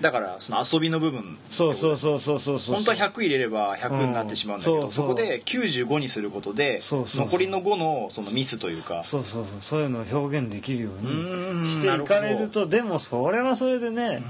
[0.00, 5.06] だからその遊びの部分そうそうそうそうそうそう本当は100入れれば100になってしまうんだけど、うんそうそう。
[5.06, 7.26] そこで95にすることでそうそうそう。
[7.26, 9.02] 残りの5のそのミスというか。
[9.04, 9.60] そうそうそう。
[9.62, 14.26] そういうのを表現できるようにしていかれるとでもそれはそれでね、ほどだか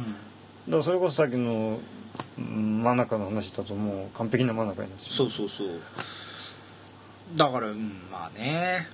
[0.68, 1.80] らそれこそさっきの
[2.38, 5.68] うん真中の話だともう完璧な真中になっちゃそうそうそう。
[7.34, 8.86] だからうんまあね。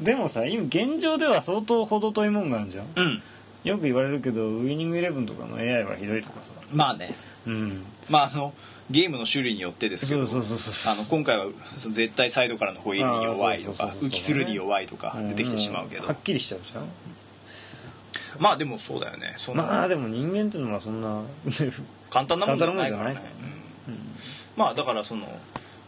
[0.00, 2.86] でもさ今現状では相当程遠いもんがあるじゃん。
[2.96, 3.22] うん
[3.64, 6.52] よく言われるけどウイニングイレブンとかの AI はひどいとかさ。
[6.70, 7.14] まあね。
[7.46, 7.82] うん。
[8.08, 8.52] まああの
[8.90, 11.46] ゲームの種類によってですけど今回は
[11.78, 16.04] 絶対サイドからのホイールに弱いとか浮きするに弱いとか出てきてしまうけど。
[16.04, 16.06] ん。
[16.06, 16.88] はっきりしちゃうじゃん。
[18.38, 19.34] まあでもそうだよね。
[19.38, 19.62] そんな。
[19.62, 21.22] まあでも人間っていうのはそんな
[22.10, 23.22] 簡単なもんじゃないからね。
[24.56, 25.26] まあだからその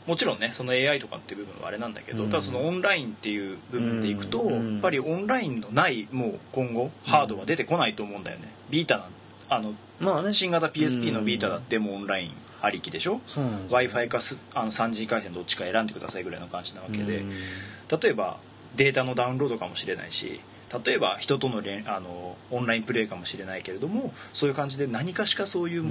[0.07, 2.31] もちろんねその AI とかっていう部分はあれなんだけど、うん。
[2.31, 4.73] ただそのオンラインっていう部分でいくと、うん。
[4.75, 8.53] やっぱりオンラインのないもう今後ハードは出てこないと思うんだよね。
[8.71, 9.09] ビータな
[9.49, 10.33] あのまあね。
[10.33, 12.33] 新型 PSP のビータだってもうオンライン
[12.63, 17.31] ありきでしょ？w i f i かすあの 3G 回線どっちか選んでくださいぐらいの感じなわけで、うん。
[17.31, 18.39] 例えば
[18.77, 20.41] データのダウンロードかもしれないし
[20.85, 25.83] 例えば人との連あのオンラインプレイかもしれないけれどもそういう感じで何かしかそういう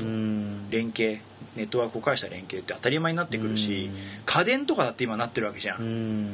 [0.70, 1.22] 連携
[1.56, 3.96] ネットワークを介した連携って当たり前になってくるしうん。
[4.26, 5.82] 家電とかだって今なってるわけじゃん。
[5.82, 6.30] うん。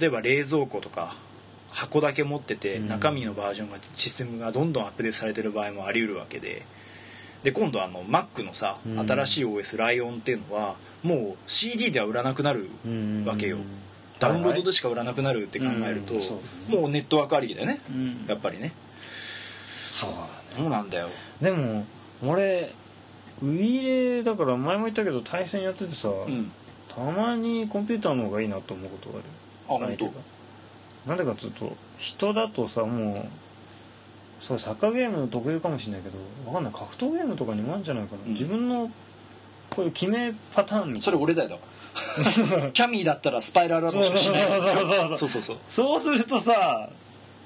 [0.00, 1.16] 例えば冷蔵庫とか
[1.70, 2.88] 箱だけ持っててうん。
[2.88, 6.62] 中身のバージョンがシステムがどんどんアップデートされてる場合もあり得るわけで。
[7.42, 8.98] で今度あの Mac のさうん。
[9.06, 13.58] 新しい OS ライオンっていうのはもう CD では売らなくなるうんわけよ
[14.18, 16.18] ダウンロードでしか売らなくなるって考えるとう
[16.70, 17.80] もうネットワークありきだよね。
[17.90, 18.24] うん。
[18.26, 18.72] やっぱりね。
[19.90, 20.26] そうだね。
[20.56, 21.08] そうなんだよ。
[21.40, 21.84] でも
[22.24, 22.72] 俺
[23.42, 26.50] ウイイレだから前も言ったけど対戦やっててさ、うん。
[26.88, 29.24] たまにコンピューターの方がいいなと思うことがある？
[29.68, 30.10] あ本相手が。
[31.06, 33.28] なんでかっつうと人だとさもう
[34.42, 36.72] そうサッカーゲーム得意かもしれないけどわかんない。
[36.72, 38.32] 格闘ゲームとかにもあるんじゃないかな、うん。
[38.32, 38.90] 自分の
[39.68, 41.18] こういう決めパターンみたそいな。
[41.18, 41.58] れ俺だよ
[42.72, 46.00] キャミーだったらスパイラルアローししないそうそうそうそうそう。
[46.00, 46.90] するとさ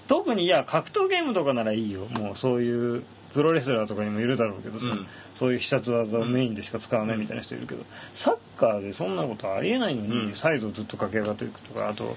[0.09, 2.07] 特にいや格闘ゲームとかならいいよ。
[2.07, 12.17] もうそういうプロレスラーとかにもいるだろうけどさ、うん、そういう必殺技をメインでしか使わないみたいな人いるけど、サッカーでそんなことありえないのに、うん、サイドずっと駆け上がっていくとかあと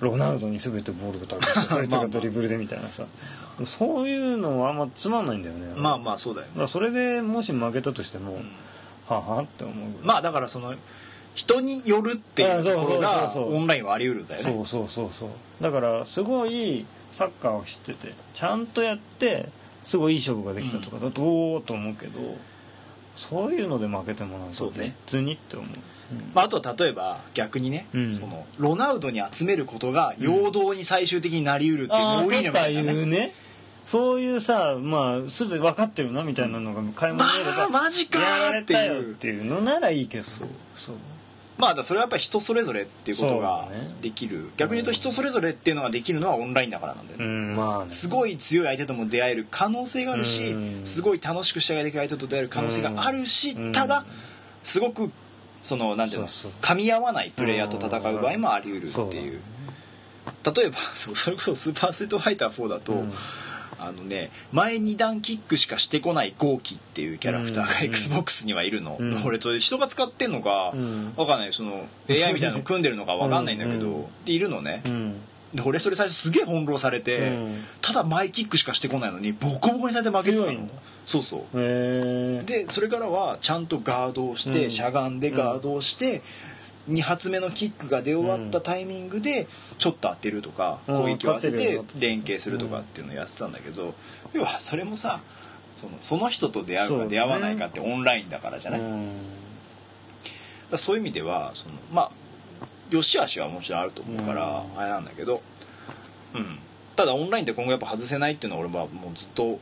[0.00, 3.04] ロナウドに全てボールを食べてそいつがドリブルでみたいなさ。
[3.58, 5.74] まあ、そういうのはあんまつまんないんだよね。
[5.76, 8.38] まあまあそうだよ、ね、だそれでもし負けたとしても、うん、
[9.06, 9.88] はあはあって思う。
[10.02, 10.74] まあだからその
[11.34, 14.50] 人によるっていうところあがオンラインはあり得るんだよね。
[14.52, 15.30] そうそうそうそう。
[15.60, 19.48] だからすごいサッカーを知っててちゃんとやって
[19.84, 22.20] すごいいい勝負ができたとかだと、おおと思うけど
[23.14, 24.94] そういうので負けてもなんかそうね。
[25.06, 25.68] 別にって思う、
[26.34, 28.14] まあ、あとは例えば逆にね、うん。
[28.14, 33.34] そのロナウドに集めることが陽動に最終的になりうるっていうああの多いのとかいようね。
[33.86, 40.24] そういうさまあすべ分かってるなみたいなのが買い物見れば、まあマジかーやられってたよっいうていうのならいいけど。
[40.24, 40.96] そうそう
[41.60, 43.68] まあそれはやっぱり人それぞれっていうことが
[44.00, 47.90] できる、逆に言うと人それぞれっていうのができるのはオンラインだからなんだようね、んまあね。
[47.90, 50.86] すごい強い相手とも出会える可能性があるし、うん。
[50.86, 53.72] すごい楽しく試合ができる相手と出会える可能性があるし、うん。
[53.72, 54.04] ただ
[54.64, 55.10] すごく
[55.62, 59.40] そのなんていうの噛み合わないプレイヤーと戦う場合もあり得るっていう。
[60.44, 63.12] 例えば そうそれこそスーパーストリートファイター4だと、うん
[63.80, 69.22] あのね前2段キックしかしてこないゴーキっていうキャラクターがうん XBOX にはいるの、うん。
[69.24, 71.12] 俺それ人が使ってんのか、うん。
[71.16, 75.20] わかんないその AI みたいなの組んでるのかわかんないんだけど、うんでいるのね、うん。
[75.54, 77.64] で俺それ最初すげえ翻弄されて、うん。
[77.80, 80.68] ただ前キックしかしてこないのにボコボコにされて負けてたの。
[81.06, 81.56] そうそう。
[81.56, 84.70] でそれからはちゃんとガードをして、うん。
[84.70, 86.22] しゃがんでガードをして、
[86.90, 89.46] 2発目のキックが出終わったタイミングで
[89.78, 90.96] ちょっと当てるとか、うん。
[90.96, 93.94] 攻撃を合わせて勝て連携するとかっていうのをやってたんだけど、
[94.32, 95.20] 要はそれもさ
[95.80, 98.80] そのその人と出会うか出会わないかってオンラインだからじゃない、
[100.76, 102.10] そういう意味ではそのまあ
[102.90, 104.78] 良し悪しはもちろんあると思うから、うん。
[104.80, 105.42] あれなんだけど、
[106.34, 106.58] うん、
[106.96, 109.58] ただオンラインって今後やっぱ外せないっていうのは俺はもうずっと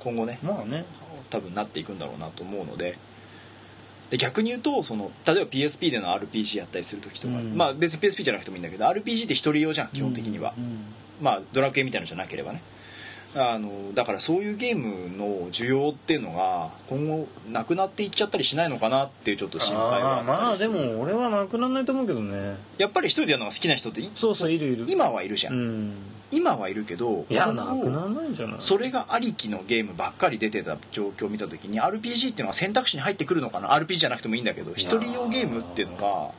[0.00, 0.84] 今後ねまあね。
[1.30, 2.98] 多分なっていくんだろうなと思うのでで
[4.18, 7.56] 逆に言うとその例えば PSP での RPG やったりする時とか、うん。
[7.56, 9.88] まあ別に PSP じゃなくてもいいんだけど RPG って一人用じゃん。
[9.88, 10.84] 基本的には、うん。
[11.20, 12.62] まあドラクエみたいなのじゃなければね
[13.34, 22.56] あのだからそういうゲームの需要っていうのが今後なくなっていっちゃったりしないのかなっていうちょっと心配はあーまあでも俺はなくならないと思うけどね。
[22.76, 24.84] やっぱり一人でやるのが好きな人っていそうそういるいる。
[24.88, 25.94] 今はいるじゃん、うん。
[26.30, 28.56] 今はいるけどいやなくならないんじゃない？
[28.60, 36.32] それがありきのゲームばっかり出てた状況を見た時に RPG っていうのは選択肢に入ってくるのかな？RPG じゃなくてもいいんだけど一人用ゲームっていうのが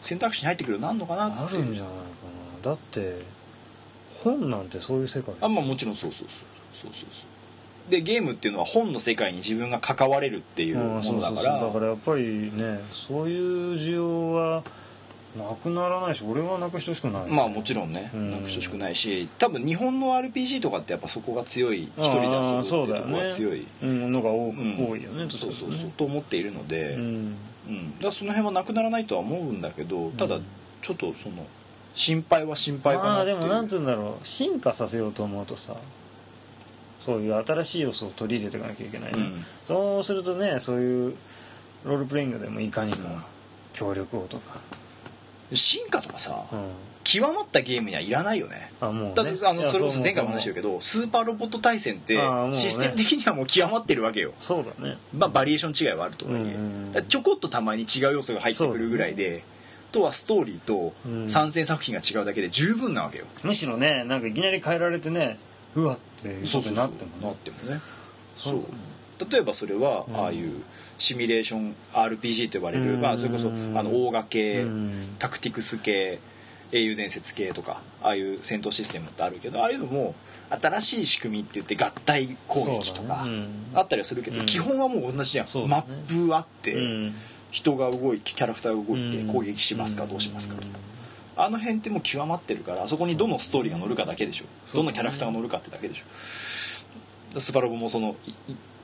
[0.00, 1.98] 選択肢に入ってくるようになるのかなあってるんじゃないか
[2.62, 2.70] な。
[2.70, 3.22] だって
[4.22, 5.34] 本なんてそういう世界。
[5.40, 6.38] あまあもちろんそうそうそう
[6.72, 7.22] そうそうそ
[7.88, 7.90] う。
[7.90, 11.60] でゲームっていうのは本の世界に自分が関われるっていうもうんそうそうのだから。
[11.60, 14.62] そうだからやっぱりねそういう需要は
[15.36, 17.26] なくならないし俺はなくしてほしくない。
[17.26, 18.30] まあもちろんねうん。
[18.30, 27.36] なくしてほしくないし多分日本の RPG とかってやっぱそこが強い一人で遊ぶっていうところが強いうんのが多,、うん多いよねどっちそうそうそうと思っているので、うん。
[27.68, 30.44] うん、だその辺はなくならないとは思うんだけどただうん。
[30.82, 31.46] ちょっとその
[31.94, 33.40] 心配は心配かまあなっていう。
[33.40, 35.76] でもなんつうんだろう進化させようと思うとさ
[36.98, 39.44] そういう新しい要素を取り入れていかなきゃいけないじゃん、うん。
[39.64, 41.14] そうするとねそういう
[41.84, 43.22] ロールプレイングでもいかにか、うん
[43.72, 44.58] 協力をとか、
[45.54, 46.70] 進化とかさうん、
[47.04, 48.72] 極まったゲームにはいらないよね。
[48.80, 52.18] あもう、ね、だってあのそれこそう前回も話したけどスーパーロボット対戦って
[52.52, 54.32] システム的にはもう極まってるわけよ。
[54.40, 54.98] そうだね。
[55.16, 56.38] まあバリエーション違いはあるとはいえ。
[56.38, 59.44] うんちょこっとたまに違う要素が入ってくるぐらいで
[59.92, 61.28] とはストーリーとうん。
[61.28, 63.26] 参戦作品が違うだけで十分なわけよ。
[63.42, 65.38] むしろねなんかいきなり変えられてね
[65.74, 67.26] うわっていうことになってもね。
[67.26, 67.80] なってもね。
[68.36, 68.58] そそう。
[68.60, 68.64] う
[69.30, 70.16] 例えばそれはうん。
[70.16, 70.62] ああいう
[70.98, 73.00] シミュレーション RPG と呼ばれる、うん。
[73.00, 73.50] まあ、それこそあ
[73.82, 75.16] のオーガ系、うん。
[75.18, 76.20] タクティクス系
[76.72, 80.14] 英雄伝説系とかああいう戦闘システムってあるけどああいうのも
[80.50, 83.26] 新しい仕組みって言って合体攻撃とか
[83.74, 84.46] あったりはするけど、うん。
[84.46, 85.84] 基本はもう同じじゃん、マね。
[86.08, 87.14] ップあって、うん
[87.50, 89.26] 人が動いてキャラクターが動いてうん。
[89.28, 90.56] 攻撃しますかどうしますか。
[90.56, 90.62] と
[91.36, 94.44] あの辺ってもう極まってるからあそこにどのストーリーが乗るかだけでしょ。
[94.74, 97.40] どのキャラクターが乗るかってだけでしょ。
[97.40, 98.34] スパロボもそのいい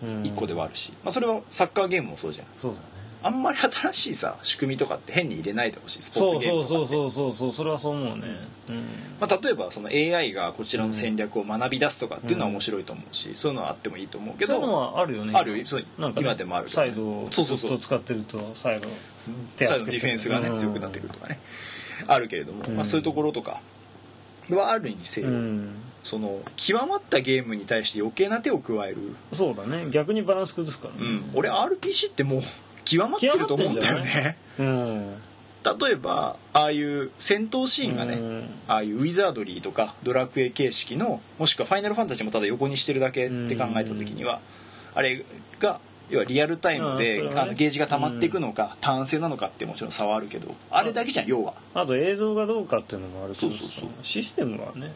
[0.02, 0.26] うん。
[0.26, 2.46] 一個ではあるし、まあ、それはサッカーゲームもそうじゃん。
[2.58, 2.84] そうだね
[3.22, 6.02] あんまり新しいさ仕組みとかって変に入れないでほしい。
[6.02, 6.88] スポーそうツゲームとかって。
[6.92, 7.52] そうそうそうそうそう。
[7.52, 8.24] それはそう思うね。
[8.68, 8.84] うん。
[9.20, 15.32] まあ、例えばその AI がこちらの戦略を学び出すとかっていうのは面白いと思うし、そういうのはあってもいいと思うけどそういうのはあるよね。
[15.34, 15.86] あるそうね
[16.16, 16.68] 今でもある。
[16.68, 17.68] サイドをずっそうそう。
[17.68, 18.88] そうと使ってるとサイド
[19.56, 21.40] 手サイドのディフェンスがねうん強くなってくるとかね。
[22.06, 22.76] あるけれども、うん。
[22.76, 23.60] まあ、そういうところとか
[24.50, 25.74] はあるにせよ、うん。
[26.04, 29.86] その極まったゲームに対して余計な手を加える、そうだね。
[29.90, 31.00] 逆にバランス崩すからね。
[31.00, 32.42] うん、俺 RPG ってもう
[32.86, 34.38] 極まってると思うんだよね。
[34.58, 35.14] うん
[35.80, 38.50] 例えばああいう戦闘シーンがね、うん。
[38.68, 44.40] ああいうウィザードリーとかドラクエ形式のもしくはファイナルファンタジーもただ横にしてるだけって考えた時には、
[44.94, 45.24] あれ
[45.58, 47.30] が要はリアルタイムで、ね。
[47.34, 51.54] あのゲージが溜まっていくのか、単性なのかってもちろん差はあるけどあれだけじゃん要は。
[51.74, 53.88] あと映像がどうかっていうのもあるそうそうそう。
[54.02, 54.92] システムはね。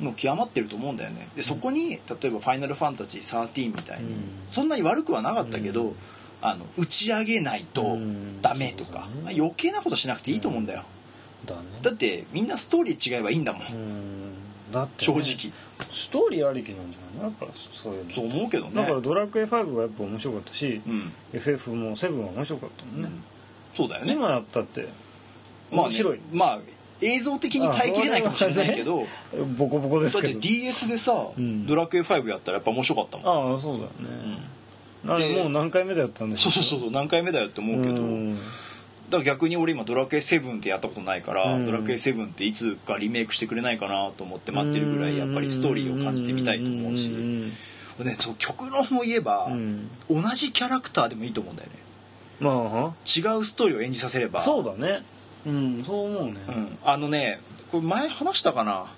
[0.00, 1.28] もう極まってると思うんだよね。
[1.36, 4.18] でそこに例えば「ファイナルファンタジー13」みたいに、うん。
[4.48, 5.96] そんなに悪くはなかったけど、うん
[6.48, 8.40] あの打ち上げないとうん。
[8.42, 10.84] ダメとか、まあ余計なことしなくていいと思うんだよ、
[11.44, 11.62] だね。
[11.82, 14.32] だってみんなストーリー違えばいいんだもん、うん。
[14.72, 15.22] だってね。
[15.22, 15.52] 正直。
[15.90, 17.30] ストーリーありきなんじゃない？
[17.30, 18.12] やっぱそういうの。
[18.12, 18.74] そう思うけどね。
[18.74, 23.08] だからドラクエ5がやっぱ面白かったしうん、FF も7は面白かったもんね。
[23.74, 24.14] そうだよね。
[24.14, 24.88] 今やったって
[25.70, 25.88] まあね。
[25.88, 26.20] 面白い。
[26.32, 26.58] まあ
[27.02, 29.06] 映像的に耐えきれないかもしれないけど、
[29.58, 31.66] ボコボコですだってけど DS でさ、うん。
[31.66, 33.52] ドラクエ5やったらやっぱ面白かったもん。
[33.52, 34.06] ああそうだよね。
[34.08, 34.32] ん。
[34.32, 34.55] あれで
[35.06, 36.50] もう何回目だったんでしょ？
[36.50, 38.34] そうそうそうそう何回目だよって思うけど、ん。
[38.34, 41.64] だから逆に俺今ドラクエ7ってやったことないから、うん。
[41.64, 47.50] ドラクエ7っていつかリメイクしてくれないかなと思って待ってるぐらいやっぱりストーリーを感じてみたいと思うし、ん。
[47.50, 47.54] ね、
[48.18, 49.88] そう極論も言えば、うん。
[50.10, 51.76] 同じキャラクターでもいいと思うんだよね。
[52.38, 54.40] ま違うストーリーを演じさせれば。
[54.40, 55.02] あそうだね。
[55.46, 56.40] うんそう思うね。
[56.48, 57.40] うん、あのね
[57.72, 58.92] これ前話したかな？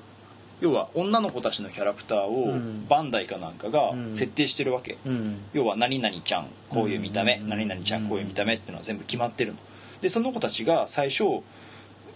[0.60, 2.86] 要は女の子たちのキャラクターをうん。
[2.88, 4.16] バンダイかなんかがうん。
[4.16, 5.38] 設定してるわけ、うん。
[5.52, 7.48] 要は何々ちゃんこういう見た目、うん。
[7.48, 9.58] 何々ちゃんこういう見た目っていうのは全部決まってるの。
[10.00, 11.24] でその子たちが最初、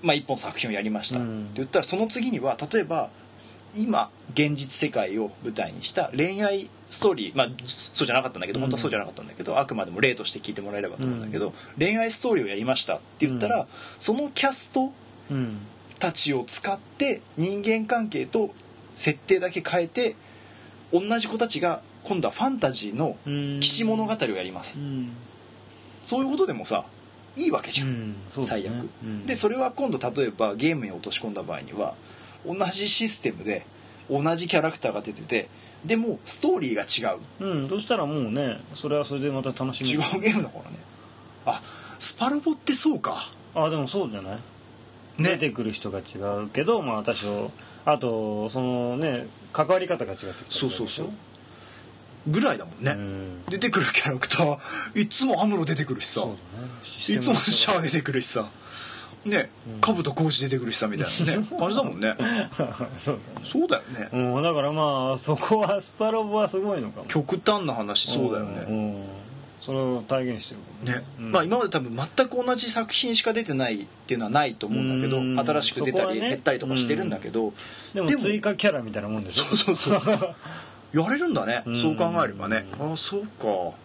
[0.02, 1.42] まあ、一本作品をやりました、うん。
[1.44, 3.10] って言ったらその次には例えば
[3.74, 8.62] 今現実世界を舞台にした恋愛ストーリーまあそうじゃなかったんだけどうん。
[8.62, 13.66] 本当はそうじゃなかったんだけど、あくまでも例として聞いてもらえればと思うんだけど、恋愛ストーリーをやりましたって言ったら、うん。
[13.98, 14.92] そのキャスト
[15.30, 15.58] うん
[16.02, 18.50] たちを使って人間関係と
[18.96, 20.16] 設定だけ変えて
[20.92, 25.12] 同じ子たちが今度はファンタジーのうん騎士物語をやります、うん。
[26.02, 26.84] そういうことでもさ
[27.36, 28.10] いいわけじゃん、うん。
[28.10, 28.16] ね。
[28.42, 28.88] 最悪。
[29.04, 29.26] うん。
[29.26, 31.94] でそれは今度例えばゲームに落とし込んだ場合には
[32.44, 33.64] 同じシステムで
[34.10, 35.48] 同じキャラクターが出てて
[35.84, 37.20] でもストーリーが違う。
[37.38, 37.68] うん。
[37.68, 40.78] そしたらもうねそれはそれでまた楽しみ違うゲームだからね。
[41.46, 41.62] あ
[42.00, 43.30] スパロボってそうか。
[43.54, 44.51] あでもそうじゃない、ね
[45.18, 47.50] 出てくる人が違うけどまあ多少
[47.84, 51.08] あとそのね関わり方が違ってきたりそうそうそう。
[52.26, 53.44] ぐらいだもんね、うん。
[53.48, 54.58] 出てくるキャラクター
[54.94, 56.24] いつもアムロ出てくるしさ。
[56.24, 56.36] ね。
[56.82, 58.48] いつもシャア出てくるしさ。
[59.24, 59.80] ねうん。
[59.80, 61.46] 兜浩二出てくるしさみたいなね。
[61.58, 62.16] 感じだもんね。
[63.44, 64.08] そうだよね。
[64.12, 67.06] うんだからまあそこはスパロボはすごいのかも。
[67.06, 69.04] 極端な話そうだよんねうん
[69.62, 71.04] それを体現してるね。
[71.18, 71.32] うん。
[71.32, 75.38] まあ今まで多分全く同じ作品しか出てないっていうのはないと思うんだけどうん。
[75.38, 77.54] 新しく出たり減ったりとかしてるんだけど
[77.94, 79.44] でも追加キャラみたいなもんでしょ。
[79.44, 80.34] そうそうそう
[80.92, 81.62] やれるんだね。
[81.64, 81.76] うん。
[81.80, 82.66] そう考えればね。
[82.78, 83.76] ああそうか。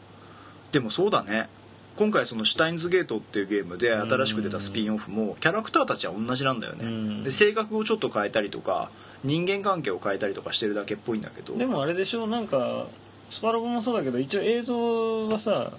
[0.73, 1.47] でもそうだね。
[1.95, 7.19] 今回その「シュタインズゲート」っていうゲームで新しく出たスピンオフもキャラクターたちは同じなんだようん。
[7.19, 8.91] ねで性格をちょっと変えたりとか
[9.23, 11.55] 人間関係を変えたりとかしてるだけっぽいんだけど。
[11.57, 12.27] でもあれでしょ？
[12.27, 12.85] なんか
[13.29, 15.71] スパロボもそうだけど一応映像はさ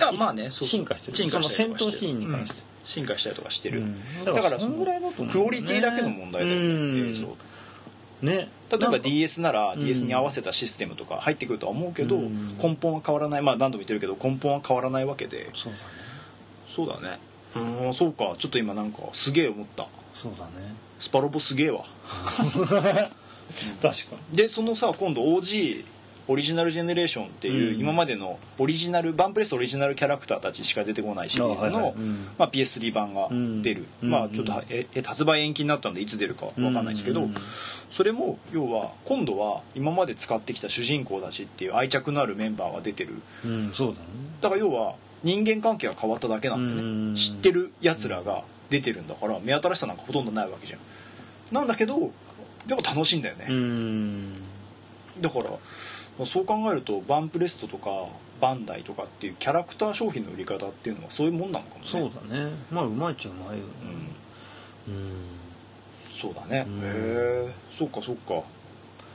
[0.00, 1.16] あまあねそう進化してる。
[1.16, 2.60] 進化したりとかその戦闘シーンに関して。
[2.60, 2.64] うん。
[2.84, 4.24] 進化したりとかしてる、うん。
[4.26, 7.10] だからそんぐらいだと思うクオリティだけの問題だよね、うん。
[7.10, 7.36] 映像
[8.20, 9.80] ね例えば DS ならうん。
[9.80, 12.58] DS に合わせたシステムとか入ってくるとは思うけど、うん。
[12.58, 13.42] 根本は変わらない。
[13.42, 15.50] まあ何度も言ってるけど根本は変わらないわけで。
[15.54, 15.84] そうだね。
[16.68, 17.18] そうだね。
[17.86, 18.34] うんそうか。
[18.38, 19.86] ちょっと今なんかすげえ思った。
[20.14, 20.74] そうだね。
[21.00, 21.84] スパロボすげえわ。
[23.80, 25.84] 確かでそのさ今度 OG
[26.26, 27.80] オリジナルジェネレーションっていう、うん。
[27.80, 31.94] 今までのオリジナルバンプレスオリジナルキャラクターたちしか出てこないシリーズの、
[32.38, 33.28] まあ、PS3 版が
[33.62, 37.34] 出る、まあちょっとええ発売延期になったんでいつ出るかわかんないんですけど、うん。
[37.90, 43.14] それも要は今度は今まで使ってきた主人公たちっていう愛着のあるメンバーが出てる。
[44.40, 47.14] だから要は人間関係が変わっただけなんでね、うん。
[47.14, 50.80] 知ってるやつらが出てるんだから目新しさなんかほとんどないわけじゃん。
[51.54, 52.10] なんだけど
[52.66, 54.34] でも楽しいんだよね、うん。
[55.20, 55.58] だからまあ
[56.24, 57.90] そう考えるとバンプレストとか
[58.40, 61.86] バンダイとかっていうキャラクター商品の売り方っていうのはそういうもんなのかもね。
[61.86, 62.50] そうだね。
[62.70, 63.70] まあうまいっちゃうまいよね。
[64.86, 64.94] うん。
[64.94, 65.12] うん。
[66.14, 66.78] そうだね、うん。
[66.78, 67.54] へえ。
[67.76, 68.42] そっかそっか。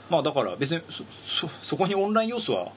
[0.09, 1.03] まあだから別にそ
[1.47, 2.71] そそこにオンライン要素は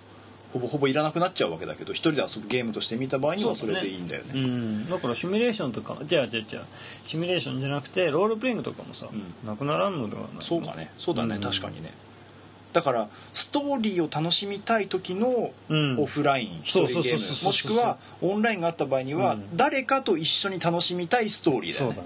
[0.53, 4.33] ほぼほぼいらなくなっちゃうわけだけど一人で遊ぶゲームとして見た場合にはそれでいいんだよね。
[4.35, 6.65] うん、だからシミュレーションとかじゃあじゃあじゃあ
[7.07, 9.49] シミュレーションじゃなくてロールプレイングとかもさ、うん。
[9.49, 10.93] なくならんのではないそうかね。
[10.99, 11.41] そうだね、うん。
[11.41, 11.95] 確かにね
[12.73, 16.01] だからストーリーを楽しみたい時のうん。
[16.01, 19.57] オフライン一人ゲそうそうそうそうームもしくはオンラインがあった場合にはうん。
[19.57, 22.05] 誰かと一緒に楽しみたいストーリーだよねね、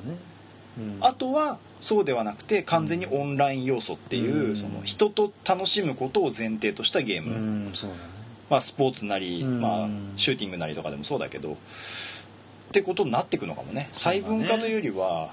[0.79, 4.57] うん、あとはそうではなくて完全にオンライン要素っていう、うん。
[4.57, 7.73] その人と楽しむことを前提としたゲーうム、ね。
[8.49, 9.61] まあ、スポーツなり、うん。
[9.61, 11.53] まあ、シューティングなりとかでもそうだけど。
[11.53, 11.57] っ
[12.73, 13.91] てことになっていくのかもね。
[13.93, 15.31] 細分化というよりは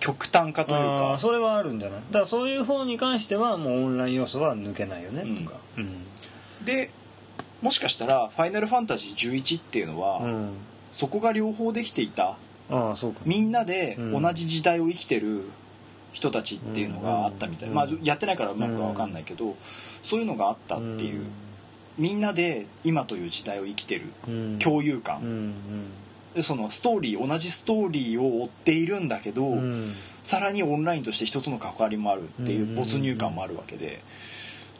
[0.00, 2.00] 極端化というあかーそれはあるんじゃない？
[2.10, 5.44] だからそういう方に関してはもうオンライン要素は抜けないよね、うん。
[5.44, 5.58] とか。
[5.78, 6.04] うん。
[6.64, 6.90] で
[7.62, 10.50] もしかしたら「ファイナルファンタジー11」っていうのは、うん。
[10.92, 12.36] そこが両方できていた。
[12.70, 13.20] ああそうか。
[13.24, 14.22] みんなでうん。
[14.22, 15.44] 同じ時代を生きてる
[16.12, 17.74] 人たちっていうのがあったみたい、うん。
[17.74, 19.54] まあ、やってないからうまくは分かんないけど、
[20.02, 21.24] そういうのがあったっていう、
[21.98, 24.12] みんなで今という時代を生きてる。
[24.26, 24.58] うん。
[24.58, 26.05] 共有感、うんで
[26.42, 29.58] そのストーリー同じストーリーを追っているんだけど、うん。
[29.58, 29.94] うん
[30.26, 34.02] さらにオンラインとして一つの関わりもあるっていう没入感もあるわけで、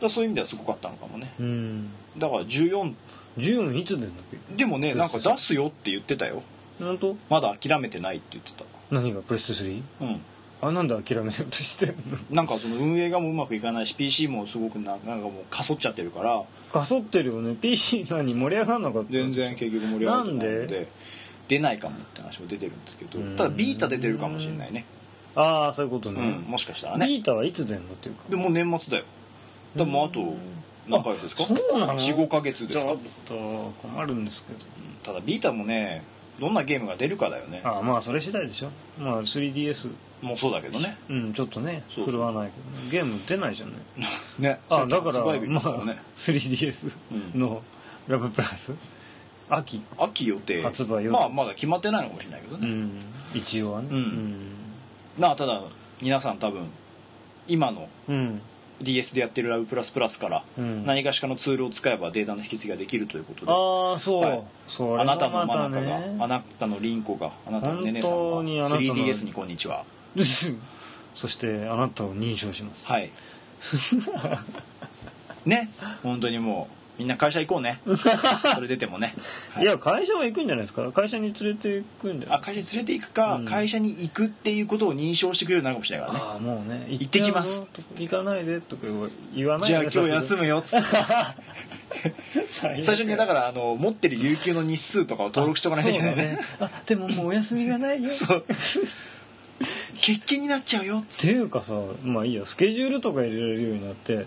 [0.00, 1.32] だそういう意味ではすごかったのかもね。
[1.38, 1.90] うん。
[2.18, 2.94] だから14
[3.38, 4.10] 14いつ出んだっ
[4.48, 4.56] け？
[4.56, 6.42] でもねなんか出すよって言ってたよ。
[6.80, 7.16] 本当？
[7.30, 8.64] まだ諦めてないって言ってた。
[8.90, 9.82] 何がプレステ 3?
[10.00, 10.20] うん。
[10.62, 11.94] あなんで諦めようとしてんの？
[12.28, 16.42] なんかその運営がもううまくいかないし PC もすごくななんかもうかそっちゃってるから
[16.72, 20.88] かそってるよね PC 何盛り上がんなかった全然結局盛り上がってないのなんで
[21.48, 23.36] 出ないかもって話も出てるんですけどうん。
[23.36, 24.84] ただビータ出てるかもしれないね。
[25.34, 27.06] ああそういうことね、うんもしかしたらね。
[27.06, 27.92] ビータはいつ出んの？
[27.92, 28.24] っていうか。
[28.28, 29.04] でもう年末だよ。
[29.74, 30.34] でもうあと
[30.88, 31.44] 何ヶ月ですか？
[31.44, 32.86] そうなの？45ヶ月ですか？
[32.86, 33.34] ちょっと
[33.82, 34.58] 困るんですけど。
[34.58, 34.66] うん
[35.02, 36.02] ただビータもね
[36.40, 37.60] どんなゲームが出るかだよね。
[37.64, 38.70] ああまあそれ次第でしょ。
[38.98, 39.92] まあ 3DS
[40.22, 40.96] もうそうだけどね。
[41.08, 42.84] うんちょっとねそうそう振るわないけど。
[42.84, 43.74] ねゲーム出ないじゃない。
[44.42, 44.58] ね。
[44.68, 46.90] あだから発売日でますあよね 3DS
[47.36, 47.62] の
[48.08, 48.72] ラブプラス
[49.48, 49.82] 秋。
[49.98, 50.62] 秋予定。
[50.62, 51.18] 発売予定。
[51.18, 52.68] まあまだ決まってないのかもしれないけどね。
[52.68, 53.00] うん。
[53.34, 53.88] 一応はね。
[53.90, 54.36] うん。
[55.18, 55.62] まあただ
[56.00, 56.68] 皆さん多分
[57.48, 58.14] 今のうん。
[58.14, 58.42] うん
[58.78, 60.84] DS でやってるラブプラスプラスからうん。
[60.84, 63.50] 何かしかのツールを使えばデータの引き継ぎができるということで。
[63.50, 64.42] ああそう、はい。
[64.66, 66.16] それあなたのはまたマナカが、ね。
[66.20, 68.80] あなたのリンコがあなたのネネさんが本当にあなたの。
[68.80, 69.84] 3DS にこんにちは。
[71.14, 72.86] そしてあなたを認証します。
[72.86, 73.10] はい。
[75.46, 75.70] ね。
[76.02, 77.80] 本当にもうみんな会社行こうね。
[78.54, 79.14] それ出てもね、
[79.50, 79.64] はい。
[79.64, 80.90] や会社は行くんじゃないですか。
[80.92, 83.44] 会社に連れて行くんじゃないあ会社に連れて行くか、うん。
[83.44, 86.24] 会社に行くっていうことを認証してくれるようになるかもしれないからね。
[86.26, 87.66] ああもうね行ってきます。
[87.98, 88.86] 行かないでとか
[89.34, 90.58] 言わないじゃあ今日休むよ。
[90.58, 90.86] っつって
[92.48, 96.38] 最最初にだからあの持ってる有給の日数とかを登録しておかないといけないね。
[96.60, 98.10] あでももうお休みがないよ。
[98.10, 98.44] そう。
[99.96, 100.98] 欠勤になっちゃうよ。
[100.98, 101.74] っっていうかさ
[102.04, 104.26] まあいいやスケジュールとか入れられるようになって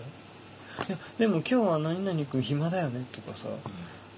[0.88, 3.48] いやでも今日は何々君暇だよねとかさ。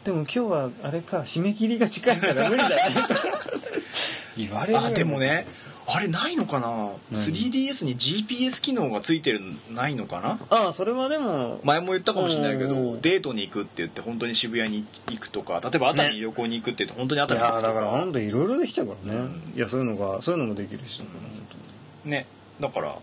[0.04, 2.76] でも今日はあれか締め切りが近いから無理だね
[3.08, 3.20] とか。
[4.34, 5.46] 言われるあでもね
[5.86, 10.38] あれないのかな？3DS に GPS 機能がついてるないのかな？
[10.48, 12.94] ああそれはでも前も言ったかもしれないけうん。
[12.94, 19.52] どデートに行くって言って本当に渋谷に行くとか例えば熱海に旅行に行くって言って本当に熱海に行くとだから本当いろいろできちゃうからね、うん。
[19.54, 21.02] いやそういうのがそういうのもできるし、
[22.04, 22.26] 本ね。
[22.58, 22.96] だから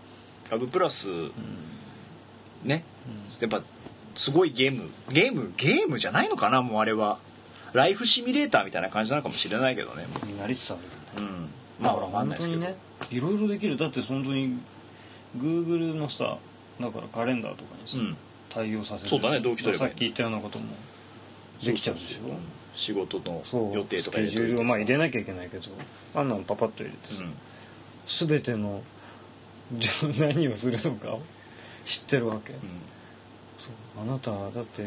[0.50, 1.30] ラブプラス当に
[2.64, 2.84] ね
[3.40, 3.62] やっぱ
[4.14, 4.90] すごいゲーム。
[5.10, 7.18] ゲームゲームじゃないのかなもうあれは。
[7.72, 10.04] ライフシミュレーターみたいな感じなのかもしれないけどね。
[10.22, 10.80] うん、になりつつある
[11.18, 11.48] うん。
[11.80, 12.74] まあわかんないですけど、ね
[13.10, 13.76] いろいろできる。
[13.76, 14.58] だって本当に
[15.38, 16.38] Google のさ
[16.80, 18.16] だからカレンダーとかにさ、うん。
[18.48, 19.10] 対応させる。
[19.10, 20.64] そうだね同期取ればいいさっき言ったようなことも
[21.62, 22.34] できちゃうでしょ？
[22.74, 23.42] 仕事の
[23.74, 25.70] 予定とかスケジュールをまあ入れなきゃいけないけど
[26.14, 28.28] あんなのパパッと入れてさ、うん。
[28.28, 28.82] 全ての
[30.18, 31.12] 何をするのか？
[31.12, 31.22] を
[31.84, 32.54] 知ってるわけ、
[33.58, 33.74] そう。
[34.02, 34.82] あなただって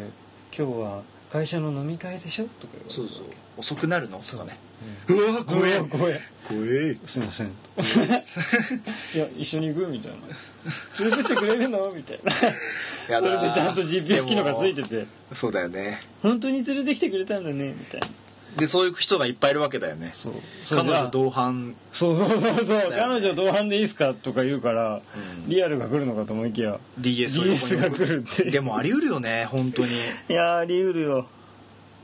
[0.55, 2.45] 今日は会社の飲み会でしょ？
[2.45, 3.25] とか言われるそうそう。
[3.57, 4.19] 遅くなるの？
[4.19, 4.57] とかね。
[5.07, 5.15] うん。
[5.17, 7.47] うわ怖え怖え怖えすいません。
[9.15, 9.87] いや一緒に行く？
[9.87, 10.17] みたいな。
[10.99, 11.91] 連れてってくれるの？
[11.91, 12.31] みたいな。
[12.31, 12.45] そ
[13.27, 15.07] れでちゃんと GPS 機能がついてて。
[15.33, 16.01] そうだよね。
[16.21, 17.69] 本当に連れてきてくれたんだね？
[17.69, 18.07] みたいな
[18.57, 20.11] でそういう人がいっぱいいるわけだよね。
[20.13, 20.33] そう。
[20.69, 21.75] 彼女う同伴。
[21.91, 22.97] そうそうそうそう、ね。
[22.97, 25.49] 彼女同伴でいいっすかとか言うから、うん。
[25.49, 29.89] リアルが来るのかと思いきや DS を DS が来るってでもあり得るよね本当に。
[30.29, 31.27] いやーあり得るよ。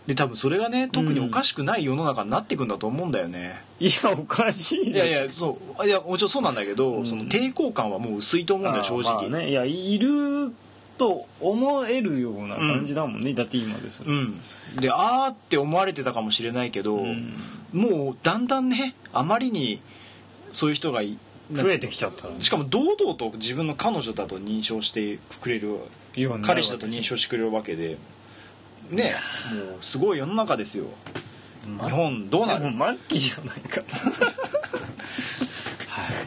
[0.08, 5.86] で多分それがね特におかしくない世の中になっていくんだと思うんだよね、いやおかしいいやいやそう。
[5.86, 7.06] いやもちろんそうなんだけど、うん。
[7.06, 9.52] その抵抗感はもう薄いと思うんだよ正直、ね。
[9.52, 10.52] いやいる
[11.00, 14.39] と思えるような感じだもんね、だって今ですうん。
[14.80, 17.34] であーって思われてたかもしれないけど、うん。
[17.74, 19.82] もうだんだんねあまりに
[20.52, 21.18] そういう人がい
[21.52, 25.78] 増えてきちゃったしかも堂々と自分の彼女だと認証してくれるよう
[26.16, 27.97] になるわけ彼氏だと認証してくれるわけで
[28.91, 29.16] ね
[29.52, 30.86] もうすごい世の中ですよ。
[31.78, 32.64] ま日本どうなる？
[32.64, 33.82] でも末期じゃないか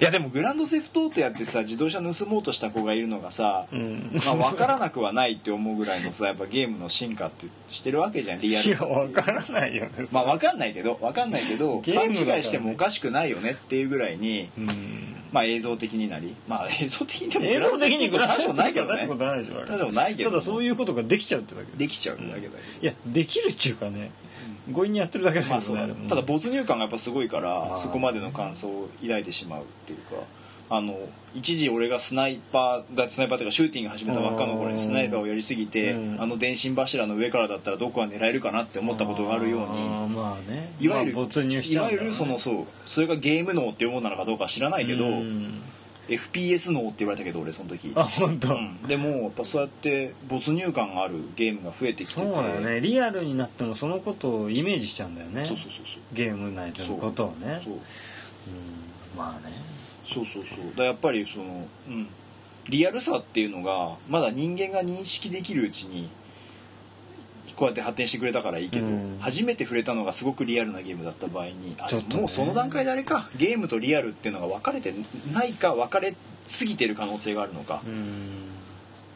[0.03, 4.11] いやでもグランドセフトオートやってさ自動車盗もうとした子がいるのがさ、うん。
[4.26, 8.98] まあ、分からなくはないって思うぐらいのさやっぱゲームの進化ってしてるわけじゃんリアいやルさっていう。
[9.07, 10.09] 分からないよね。
[10.11, 14.68] まあ分かんないけど分かんないけどゲーム勘違いしてもおかしくないよねっていうぐらいに、うん。
[15.30, 16.34] まあ映像的になり。
[16.48, 19.07] まあ映像的にでも映像的にグランドセフトないけどね。
[19.07, 19.66] ないでしょた
[20.16, 24.11] けどただそういうことができちゃうってだけできちゃうだけだけど、いやできるっちゅうかね
[24.70, 25.94] 強引にやってるだけだけどまあそうだね。
[25.94, 27.76] ねただ没入感がやっぱすごいから、まあ。
[27.76, 30.24] そこまでの感想を抱いてしまうっていうか
[30.70, 30.98] あの
[31.34, 36.22] 一時俺がスナイパーがスナイパーというかシューティング始めたばっかの頃にスナイパーをやりすぎて、うん。
[36.22, 40.74] あの電信柱の上からだったらどこが狙えるかなって思ったことがあるようにあーまあね。
[40.80, 42.04] いわゆる、まあ没入しいわちゃうんだろうね。
[42.04, 45.62] ゆるそのそうそれがゲーム脳っていうものなのかどうか知らないけど、うん
[46.09, 47.92] FPS 脳って言われたけど俺その時。
[47.94, 48.82] あ本当、うん。
[48.88, 52.26] でもやっぱそうやって没入感があるゲームが増えてきてて。
[52.26, 52.80] そうだよね。
[52.80, 55.46] リアルになってもそのことをイメージしちゃうんだよね。
[55.46, 55.82] そうそうそう
[56.12, 57.61] ゲーム内でのことをね。
[57.64, 57.74] そう。
[57.74, 57.76] う。
[57.76, 57.80] ん。
[59.16, 59.55] まあね。
[60.05, 60.76] そうそうそう。
[60.76, 62.09] だやっぱりそのうん。
[62.68, 66.09] リアルさっていうのがまだ人間が認識できるうちに
[67.57, 69.18] こうやって発展してくれたからいいけど、うん。
[69.20, 71.76] 初めて触れたのがすごくリアルなゲームだった場合にね。
[72.14, 74.94] もうその段階であれかゲームとリアルっていうのが分かれて
[75.32, 76.14] ないか分かれ
[76.46, 78.48] すぎてる可能性があるのか、うん。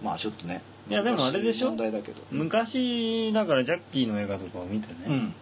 [0.04, 1.68] まあちょっとねいやでもあれでしょ？
[1.68, 2.22] 問題だけど。
[2.30, 5.34] 昔だからジャッキーの映画とかを見てね、うん。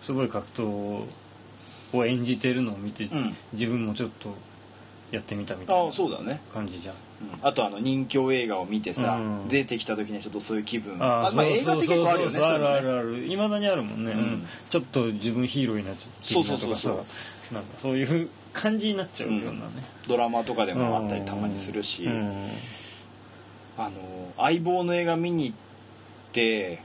[0.00, 3.36] すごい格闘を演じてるのを見て、うん。
[3.52, 4.34] 自分もちょっと
[5.10, 6.94] やってみたみたいあそうだね、感じじゃん。
[6.94, 7.46] うん。
[7.46, 9.48] あとあの人気映画を見てさ、うん。
[9.48, 11.02] 出てきた時にはちょっとそういう気分。
[11.02, 13.26] ああまあ映画って結構あるよねそうそうそうあるあるある。
[13.26, 14.18] いまだにあるもんね、うん。
[14.18, 14.46] うん。
[14.68, 16.96] ちょっと自分ヒーローになっちゃってそうそうそうそう。
[16.96, 19.58] とかさなんかそういう感じになっちゃうようなね、
[20.06, 22.50] ドラマとかでもあったりたまにするし、うん。
[23.78, 23.92] あの
[24.36, 25.56] 相棒の映画見に行っ
[26.32, 26.82] て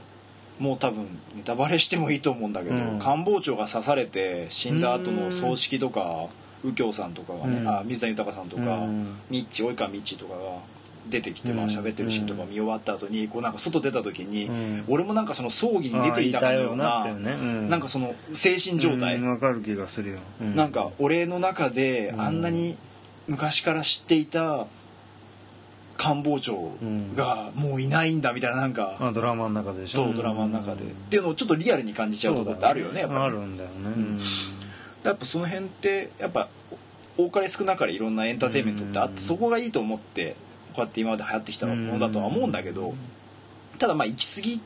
[0.58, 2.98] もう多分ネタバレしてもいいと思うんだけど、うん。
[3.00, 6.28] 官房長が刺されて死んだ後の葬式とか
[6.64, 7.68] 右京さんとかがね、うん。
[7.68, 9.16] あ水谷豊さんとか、うん。
[9.30, 10.40] ミッチ及川ミッチとかが
[11.08, 14.84] 出てきて、まあうん喋ってるシーンとか見終わった後にこうなんか外出た時に、うん。
[14.88, 17.06] 俺もなんかその葬儀に出ていたかのような
[17.68, 17.80] なん。
[17.80, 22.20] かその精神状態、うんわかる気がするよ、うなんか俺の中でうん。
[22.20, 22.76] あんなに
[23.28, 24.66] 昔から知っていた
[25.96, 26.72] 官房長
[27.14, 30.82] がもういないんだみたいななんかあドラマの中でしょそうドラマの中で。
[30.82, 33.20] っていうのをちょっとリアルに感じちゃうところってあるよねやっぱり。
[33.20, 34.18] あるんだよね、ん
[35.04, 36.48] やっぱその辺ってやっぱ
[37.16, 39.14] 多かれ少なかれいろんなエンターテインメントってあっうん。
[39.14, 40.34] てそこがいいと思って
[40.74, 42.94] こうやって今まで流行ってきたものだとは思うんだけど
[43.78, 44.60] ただまあ行き過ぎ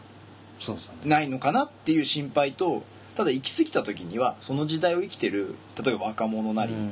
[1.04, 2.82] ないのかなっていう心配と
[3.14, 6.90] ただ行き過ぎた時にはその時代を生きてる例えば若者なりうん。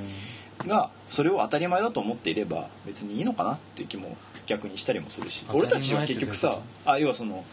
[0.66, 4.16] がそれを当たり前だと思っていれば別にいいのかなっていう気も
[4.46, 7.44] 逆にしたりもするし俺たちは結局さあ要はその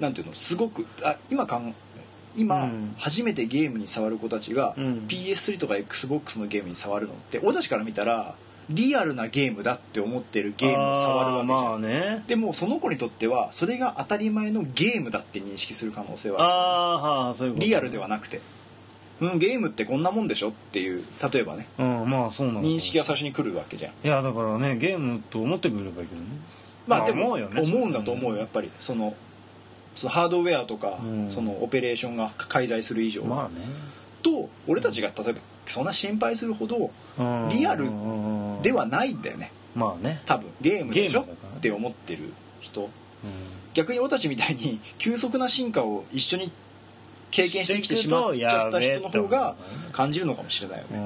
[0.00, 1.74] なんていうのすごくあ今かん
[2.38, 2.94] 今、うん。
[2.96, 5.06] 初めてゲームに触る子たちが、うん。
[5.08, 8.34] PS3 とか XBOX のゲームに触るのって俺たちから見たら
[8.70, 12.24] リアルなゲームだって思ってるゲームを触るわけじゃん、ね。
[12.26, 16.52] でもその子にとってはそれが当たり前のゲームだって認識する可能性はある。
[16.52, 18.42] あーはーそういうことリアルではなくて、
[19.20, 21.66] うん、ゲームってこんなもんでしょっていう例えばね。
[21.78, 23.92] うんまあそうなのか認識が最初に来るわけじゃん。
[24.06, 26.26] いやだからねゲームと思ってくれればいいけどね。
[26.86, 28.70] まあでも思うんだと思うよやっぱり。
[28.78, 29.14] その
[29.98, 31.30] そのハードウェアとか、うん。
[31.30, 33.64] そのオペレーションが介在する以上、まあね。
[34.22, 37.48] と俺たちが例えばそんな心配するほどうん。
[37.50, 39.50] リアルうんではないんだよね。
[39.74, 40.22] まあね。
[40.26, 41.22] 多分ゲームでしょ？
[41.22, 42.82] って思ってる人。
[42.82, 42.88] うん。
[43.74, 46.50] 逆に俺たちみたいに急速な進化を一緒に
[47.30, 49.54] 経験してきてしまっちゃった人の方が
[49.92, 50.98] 感じるのかもしれないようね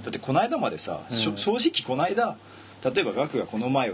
[0.00, 0.02] ん。
[0.02, 2.36] だってこの間までさ、正直この間
[2.84, 3.92] 例えばガクがこの前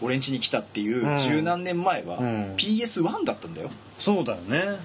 [0.00, 1.18] 俺ん家に来たっていううん。
[1.18, 2.54] 十何年前はうん。
[2.56, 3.68] PS1 だったんだよ、
[3.98, 4.78] そうだよね。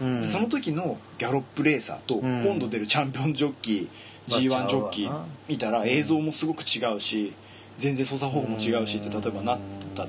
[0.00, 0.24] うん。
[0.24, 2.42] その時のギャロップレーサーとうん。
[2.42, 3.88] 今度出るチャンピオンジョッキー
[4.28, 7.34] まあ G1 ジョッキー見たら映像もすごく違うし
[7.76, 10.06] 全然操作方法も違うしって例えばなってた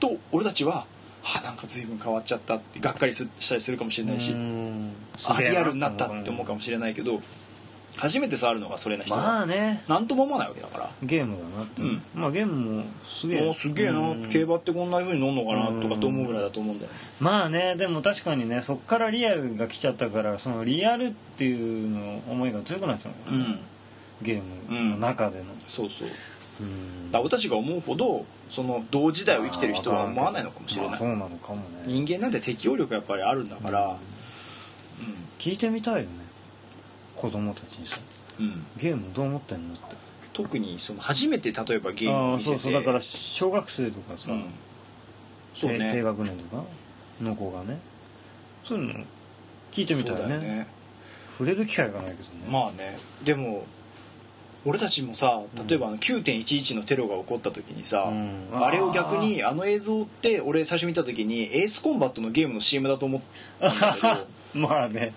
[0.00, 0.86] と俺たちは
[1.22, 4.92] あなんか随分変わっちゃったってがっかりすしたりするかもしれないしうん。
[5.24, 7.20] あリアルになったって思うかもしれないけど
[7.96, 9.82] 初めて触るのがそれな人まはあね。
[9.88, 10.90] 何とも思わないわけだから。
[11.02, 12.02] ゲームだなって、うん。
[12.14, 13.40] まあゲームもすげえ。
[13.40, 14.00] おーすげえな。
[14.00, 14.28] うん。
[14.28, 16.98] 競馬ってこんな風に乗んのかなとかと思うぐらいだと思うんだよね。
[17.20, 23.58] まあねでも確かにねそっからリアルが来ちゃったからそのリアルっていうの思いが強くなっちゃうのかな、うん。
[24.22, 26.08] ゲームの中での、そうそう。
[26.60, 27.10] うん。
[27.10, 30.90] だから俺たちが思うほどその同時代を生きてる人は思わないのかもしれない。
[30.90, 31.62] まあそうなのかもね。
[31.86, 33.96] 人間なんて適応力やっぱりあるんだから。
[35.38, 36.08] 聞いてみたいよね
[37.16, 37.98] 子供たちにさ
[38.38, 39.96] うん、うんゲームどう思ってんのって。
[40.32, 42.58] 特にその初めて例えばゲームを見せて。
[42.58, 42.72] そうそう。
[42.74, 44.44] だから小学生とかさ、うん。
[45.54, 46.62] そう低低ね学年とか
[47.22, 47.78] の子がね。
[48.62, 49.04] そういうの
[49.72, 50.38] 聞いてみたいね。
[50.38, 50.66] ね。
[51.38, 52.26] 触れる機会がないけどね。
[52.50, 52.98] まあね。
[53.24, 53.64] でも
[54.66, 58.48] 俺たちもさ例えばあの9.11のテロが起こった時にさ、うん。
[58.52, 63.20] あれを逆にあの映像って俺最初見た時にエースコンバットのゲームの CM だと思っ
[63.58, 64.66] たんだけど。
[64.68, 65.14] まあね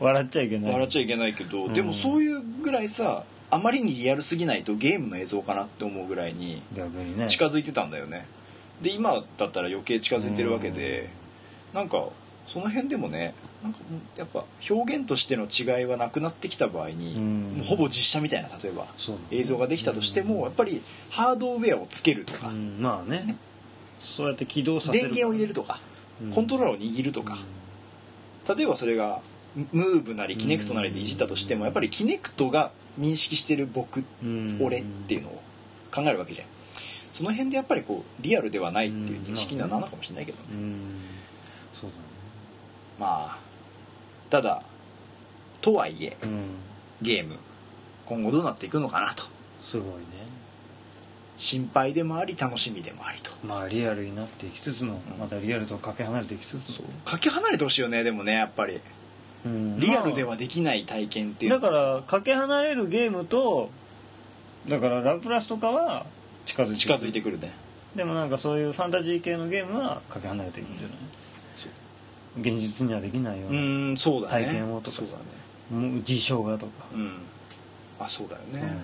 [0.00, 0.72] 笑っちゃいけない。
[0.72, 1.74] 笑っちゃいけないけど、うん。
[1.74, 6.62] でもそういうぐらいさあまりにリアルすぎないとゲームの映像かなって思うぐらいに
[7.28, 8.26] 近づいてたんだよね。
[8.82, 11.10] で今だったら余計近づいてるわけで、
[11.72, 12.08] なんか
[12.46, 13.78] その辺でもねなんか
[14.16, 17.42] やっぱ表現としての違いはなくなってきた場合に、うん。
[17.58, 18.86] もうほぼ実写みたいな例えば
[19.30, 23.36] 映像ができたとしても、やっぱりハードウェアをつけるとか、うんまあね。
[24.00, 25.80] そうやって起動させる電源を入れるとか、
[26.22, 26.30] うん。
[26.32, 27.38] コントローラーを握るとか、
[28.54, 29.20] 例えばそれが
[29.72, 34.58] ムーブなりキネクトなりでいじったとしてもやっぱりキネクトが認識してる僕、うん。
[34.60, 35.42] 俺っていうのを
[35.92, 36.46] 考えるわけじゃん。
[37.12, 40.38] その辺でやっぱりこうリアルではないっていう認識にはなるのかもしれないけど。
[40.38, 40.80] ね、うん。
[41.72, 42.02] そうだね。
[42.98, 43.38] まあ
[44.30, 44.62] ただ
[45.60, 46.44] とはいえうん。
[47.02, 47.36] ゲーム
[48.06, 49.24] 今後どうなっていくのかなと。
[49.60, 50.04] すごいね。
[51.36, 53.32] 心配でもあり楽しみでもありと。
[53.44, 56.84] まあリアルになっていきつつのまたリアルとかけ離れていきつつの。
[57.04, 58.80] かけ離れてほしいよねでもねやっぱり
[59.44, 59.80] うん。
[59.80, 61.52] リアルではできない体験っていう。
[61.52, 63.70] だのがからかけ離れるゲームと
[64.68, 66.06] だからラプラスとかは
[66.46, 67.52] 近づいて近づいてくるね。
[67.94, 70.96] でもなんかそういうファンタジー系のゲームはかけ離れていくんじゃない？
[72.40, 74.46] 現実にはできないよううな、そうだね。
[74.46, 75.02] 体験をとかさ。
[75.02, 75.88] そうだね。
[75.88, 77.12] もう事象がとか、うん。
[78.00, 78.80] あそうだよね、うん。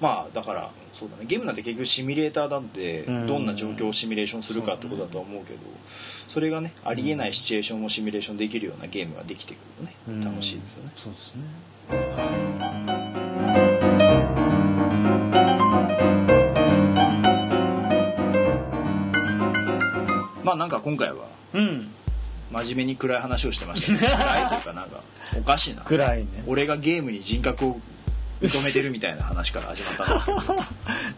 [0.00, 1.24] まあだからそうだね。
[1.26, 3.26] ゲームなんて結局シミュレーターなんでうん。
[3.26, 5.58] どんな状況をシミュレーションするかってことだとは思うけど
[6.28, 10.20] それがねありえないシチュエーションをシミュレーションできるようなゲームができてくるとねうん。
[10.20, 10.92] 楽しいですよね。
[10.96, 12.52] そうですね。
[20.44, 21.90] まあなんか今回はうん。
[22.50, 23.98] 真面目に暗い話をしてましたね。
[24.14, 25.02] 暗いというかなんか
[25.38, 25.82] おかしいな。
[25.82, 26.44] 暗いね。
[26.46, 27.80] 俺がゲームに人格を
[28.42, 30.38] 認めてるみたいな話から始まったんですけど。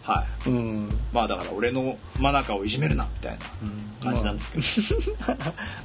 [0.03, 0.49] はい。
[0.49, 3.37] うん、まあだから俺の真中をいじめるなみたい
[4.01, 5.37] な感じなんですけど、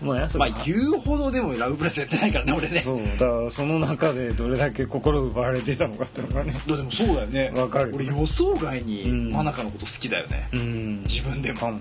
[0.02, 2.80] まあやそれまあ言うほどでもラブプレスやってないからね俺ね。
[2.80, 6.60] そうだからその中でどれだけ心奪われていたのかっていうのがね。
[6.66, 7.50] でもそうだよね。
[7.54, 11.02] わかる俺予想外にうん真中のこと好きだよね、うん。
[11.04, 11.72] 自分でも。
[11.72, 11.80] ね。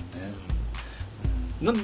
[1.61, 1.75] なん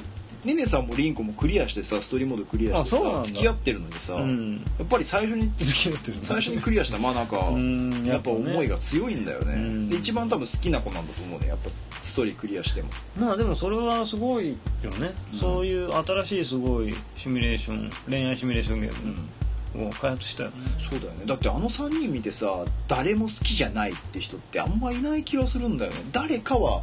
[0.46, 3.24] ねねさんもリンコもクリアしてさストーリーモードクリアしてあそうなんだ。
[3.24, 4.54] さ付き合ってるのにさ、うん。
[4.54, 9.88] やっぱり最初に付き合ってる最初にクリアした真中うんやっぱ思いが強いんだよね、うん。
[9.88, 11.70] で一番多分好きな子なんだと思うねやっぱ
[12.02, 12.88] ストーリークリアしても。
[13.18, 15.38] まあでもそれはすごいよね、うん。
[15.38, 19.28] そういう新しいすごいシミュレーション恋愛シミュレーションゲーうん。
[19.74, 21.26] ムを開発したよね、そうだよね。
[21.26, 25.98] だってあの3人見てさ誰も好きじゃないって人ってあんまいない気がするんだよね。
[26.12, 26.82] 誰かは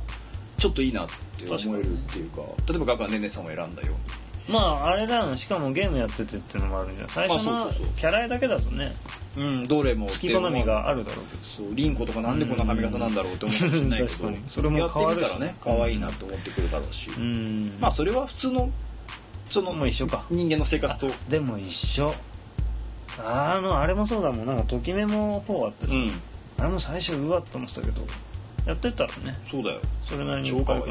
[0.58, 2.42] ちょっといいなって思えるっていうか。
[2.68, 3.94] 例えばガガねねさんを選んだよ。
[4.50, 7.94] まああれだよしかもゲームやっててっていうのもあるんじゃん最初のあそうそうそう。
[7.98, 8.94] キャラ絵だけだとね。
[9.38, 11.44] うにうんどれも好き好みがあるだろうけど。
[11.44, 17.78] そうリンコとかなんでこんな髪型なんだろうって思うかもしれないけどそれもやってみたらね可愛いなと思ってくるだろうし、うん。
[17.80, 18.70] まあそれは普通の
[19.50, 20.26] そのもう一緒か。
[20.30, 21.10] 人間の生活と。
[21.30, 22.14] でも一緒。
[23.24, 24.46] あのあれもそうだもん。
[24.46, 26.12] なんかときメモ4あったうん。
[26.60, 28.06] あれも最初うわっと思ってたけど
[28.66, 29.38] やってったらね。
[29.50, 29.82] そうだよ。
[30.06, 30.84] それなりに超可愛い。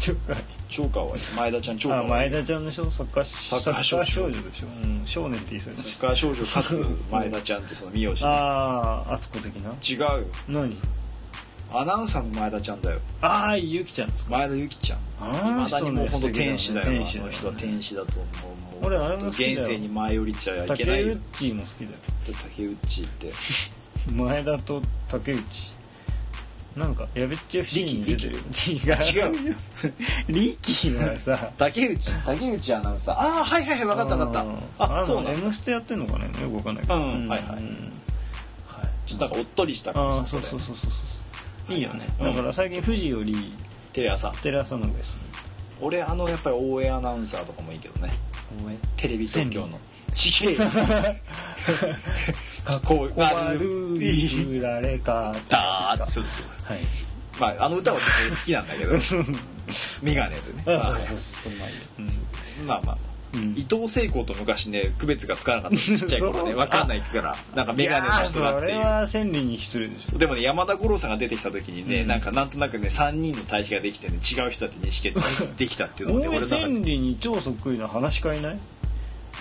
[0.00, 1.10] 超可愛い超可愛い。
[1.36, 2.04] 前田ちゃん超可愛い。
[2.04, 2.90] あ前田ちゃんでしょ？
[2.90, 4.32] サッカーサッカー少女。
[4.32, 9.70] でしょ、うん、少年って言いそうやねスカー少女かつ前田ちゃんってその名字ああ敦子的な？
[9.82, 10.26] 違うよ。
[10.48, 10.76] 何？
[11.70, 13.00] アナウンサーの前田ちゃんだよ。
[13.20, 14.30] ああゆきちゃんですか？
[14.38, 14.98] 前田ゆきちゃん。
[14.98, 15.02] い
[15.52, 16.86] まだにもう本当天使だよ。
[16.86, 18.86] 天使あの人は天使だと思う。
[18.86, 19.58] 俺あれも好きだよ。
[19.58, 21.16] 現世に前降りちゃいけ竹ないよ。
[21.34, 21.98] 内も好きだよ。
[22.42, 23.32] 竹内って。
[24.10, 25.42] 前田と竹内
[26.78, 29.50] なんかやべっち FC に出てるよ違う違う。
[29.50, 29.54] よ
[30.28, 31.50] リキはさ。
[31.58, 33.14] 竹内竹内アナウンサー。
[33.16, 34.84] ああはいはいはい分かった分かった。
[34.84, 35.32] ああそうなんだ。
[35.32, 36.30] M ステやってんのかね。
[36.40, 36.94] よくわかんないけど。
[36.94, 37.50] うんはいはい。
[37.50, 37.60] はい。
[39.06, 41.74] ちょっとなんかおっとりしたあ感じあそうそうそうそうそう。
[41.74, 41.78] い。
[41.78, 42.06] いよね。
[42.20, 42.32] うん。
[42.32, 43.52] だから最近富士より
[43.92, 44.30] テレ朝。
[44.42, 45.20] テレ朝の方がいいですね。
[45.80, 48.12] 俺あのやっぱり大江アナウンサーとかもいいけどね。
[48.96, 49.78] テレビ東京の。
[50.14, 50.56] ちげえ
[52.66, 53.66] よこう困ある
[54.02, 56.78] いい売られかだそうですはい
[57.40, 58.02] まああの歌は好
[58.44, 58.92] きなんだけど
[60.02, 61.82] メガネでねまあそうそうそうまあいいよ
[62.66, 62.98] まあまあ
[63.34, 75.12] うん伊藤聖子と昔ね区別がつかなかったちっちゃい頃ね分かんないからなんかメガネの人だっていうそれは千里に一人でしょでもね山田五郎さんが出てきた時にね、うんなんかなんとなくね3人の対比ができてね違う人だって認識
[75.56, 78.58] できたっていうので大江俺千里に超そっくりな話し家いない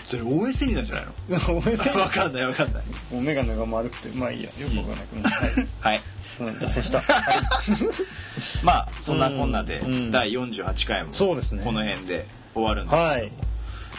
[0.07, 1.37] それ大江千里なんじゃないの？
[1.59, 2.83] 大江千里分かんない分かんない。
[3.11, 4.49] もう眼鏡が丸くてまあいいや。
[4.57, 5.67] よくわかんないけど。
[5.81, 5.93] はい。
[5.93, 6.01] はい。
[6.39, 7.03] うん脱線した。
[8.63, 9.81] まあそんなこんなで
[10.11, 11.63] 第48回もそうですね。
[11.63, 13.07] この辺で終わるんですけども。
[13.09, 13.31] はい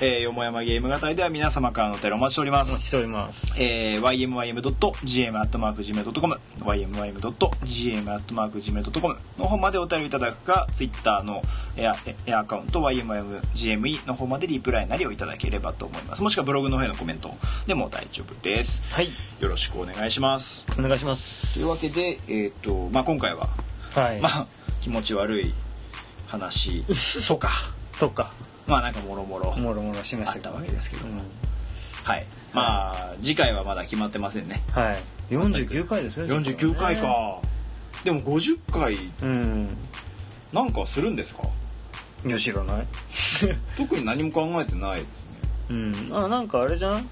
[0.00, 2.68] えー、よもやまゲーム語りでは皆様からのお便りお待ちしております。
[2.68, 3.60] お待ちしております。
[3.60, 11.42] えー、ymym.gm.gmail.com ymym.gm.gmail.com の方までお便りいただくか Twitter の
[11.76, 11.96] エア
[12.26, 16.22] エアアカウント ymymgme の方までリプライなりをいただければと思います。
[16.22, 17.34] もしくはブログの方へのコメント
[17.66, 18.84] でも大丈夫です。
[18.92, 19.10] はい。
[19.40, 20.64] よろしくお願いします。
[20.78, 21.54] お願いします。
[21.54, 23.48] というわけで、えーとまあ、今回は、
[23.94, 24.20] はい。
[24.20, 24.46] まあ、
[24.80, 25.52] 気持ち悪い
[26.28, 26.84] 話。
[27.26, 27.50] とか。
[27.98, 28.32] とか
[28.68, 31.18] まあなんかもろもろもろもろしましたあったわけですけどうん。
[32.04, 32.26] はい。
[32.52, 34.62] まあ次回はまだ決まってませんね。
[34.72, 34.98] はい。
[35.30, 37.40] 49回ですね49回か。
[38.04, 38.96] でも50回。
[39.22, 39.68] うん。
[40.52, 41.42] なんかするんですか？
[42.26, 42.86] いや知らない。
[43.76, 45.30] 特に何も考えてないですね。
[45.70, 46.10] うん。
[46.16, 47.08] あなんかあれじゃん？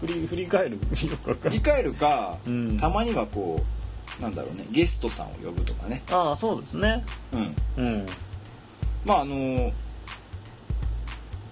[0.00, 0.78] 振り振り返る？
[0.94, 2.76] 振り返るか、うん。
[2.78, 3.64] たまにはこ
[4.18, 6.02] うなんだろうねゲストさんを呼ぶとかね。
[6.10, 7.04] ああそうですね。
[7.32, 7.56] うん。
[7.76, 8.06] うん。
[9.04, 9.72] まああの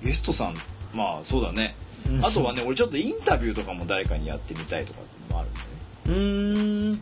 [0.02, 0.54] ゲストさん
[0.94, 1.74] まあそうだね。
[2.08, 2.24] うん。
[2.24, 5.74] あとはね俺ちょっとインタビューとかも誰かにやってみたいとかっていうのもあるんだよね。
[6.06, 7.00] うーん。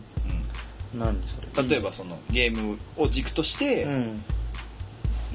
[0.99, 1.67] 何それ？
[1.67, 4.23] 例えばそのゲームを軸として、うん。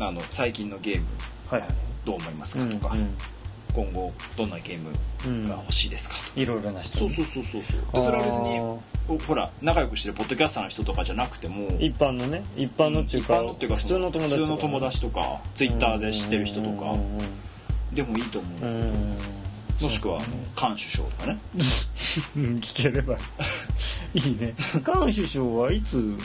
[0.00, 1.06] あの最近のゲーム
[1.48, 1.70] はいはい。
[2.04, 3.16] どう思いますうんかとか、うん
[3.74, 7.92] 今後どんなゲームが欲しいですかといろいろな人そうそうそうそうそう。
[7.92, 12.44] でそれは別にほら仲良くしてるポッドキャスターの人とかじゃなくてもー一般のね。
[12.56, 15.20] 一般のっていうか一般のっていうか普通の友達とか。
[15.20, 16.92] ねツイッターで知ってる人とか。
[16.92, 17.18] うん
[17.94, 18.68] でもいいと思う、うん。
[18.68, 19.44] うんうん
[19.80, 21.38] もしくはあの菅首相とかね。
[22.36, 23.16] う ん聞ければ。
[24.14, 24.54] いいね。
[24.72, 26.16] 菅首相はいつ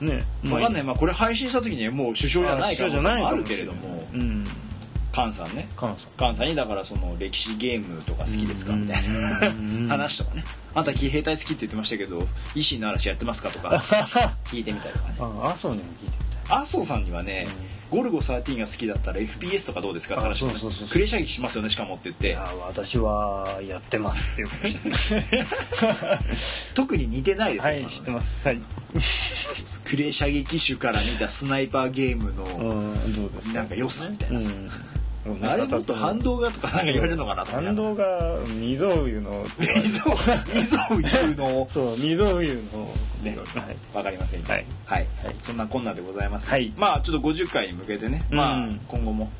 [0.00, 0.82] ね分かんない。
[0.82, 4.04] まあこれ配信した時にはもう首相じゃない可能性もあるけれどかも。
[5.12, 5.66] 菅さんね。
[5.76, 5.96] 菅さん。
[5.96, 9.48] 菅さんにだからその歴史ゲームとか好きですかみたいな。
[9.48, 9.88] うん。
[9.88, 10.44] 話とかね。
[10.74, 12.20] あんた騎兵隊好きって言ってましたけど
[12.54, 13.82] 維新の嵐やってますかとか。
[14.46, 15.14] 聞いてみたりとかね。
[15.18, 16.58] あ麻生にも聞いてみたい。
[16.58, 17.46] 麻生さんにはね、
[17.90, 20.88] ゴルゴ13が好きだったら FPS とかどうですかって話そうそうそう。
[20.88, 22.28] クレー射撃しますよねしかもって言って。
[22.28, 25.30] いや私はやってますっていうかもしれない
[26.74, 28.48] 特に似てないですよ、はい知ってます。
[28.48, 28.60] はい。
[29.84, 32.44] クレー射撃手から見たスナイパーゲームの、
[33.52, 34.48] なんか良さみたいなさ。
[34.48, 34.70] うん
[35.42, 39.44] あれもっと反動がとかなんか言われるのかな反動が未曾有の。
[39.58, 41.68] 溝溝言うの。
[41.70, 42.94] そう未曾有の。
[43.22, 43.36] ね。
[43.54, 43.76] はい。
[43.94, 44.42] わかりません。
[44.44, 44.64] はい。
[44.86, 45.36] はい、はい。
[45.42, 46.72] そんなこんなでございます、はい。
[46.76, 48.36] まあちょっと50回に向けてね、うん。
[48.38, 49.30] まあ今後も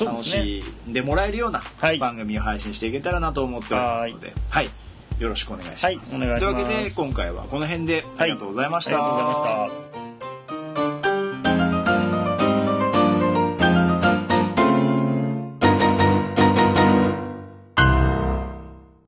[0.00, 1.98] 楽しんでもらえるようなはい。
[1.98, 4.32] 番組を配信していけたらなと思っておりますので。
[4.48, 4.70] はい、
[5.18, 6.00] よろしくお願いします、はい。
[6.14, 6.40] お願いします。
[6.40, 9.85] というわけで今回はこの辺でありがとうございました、ありがとうございました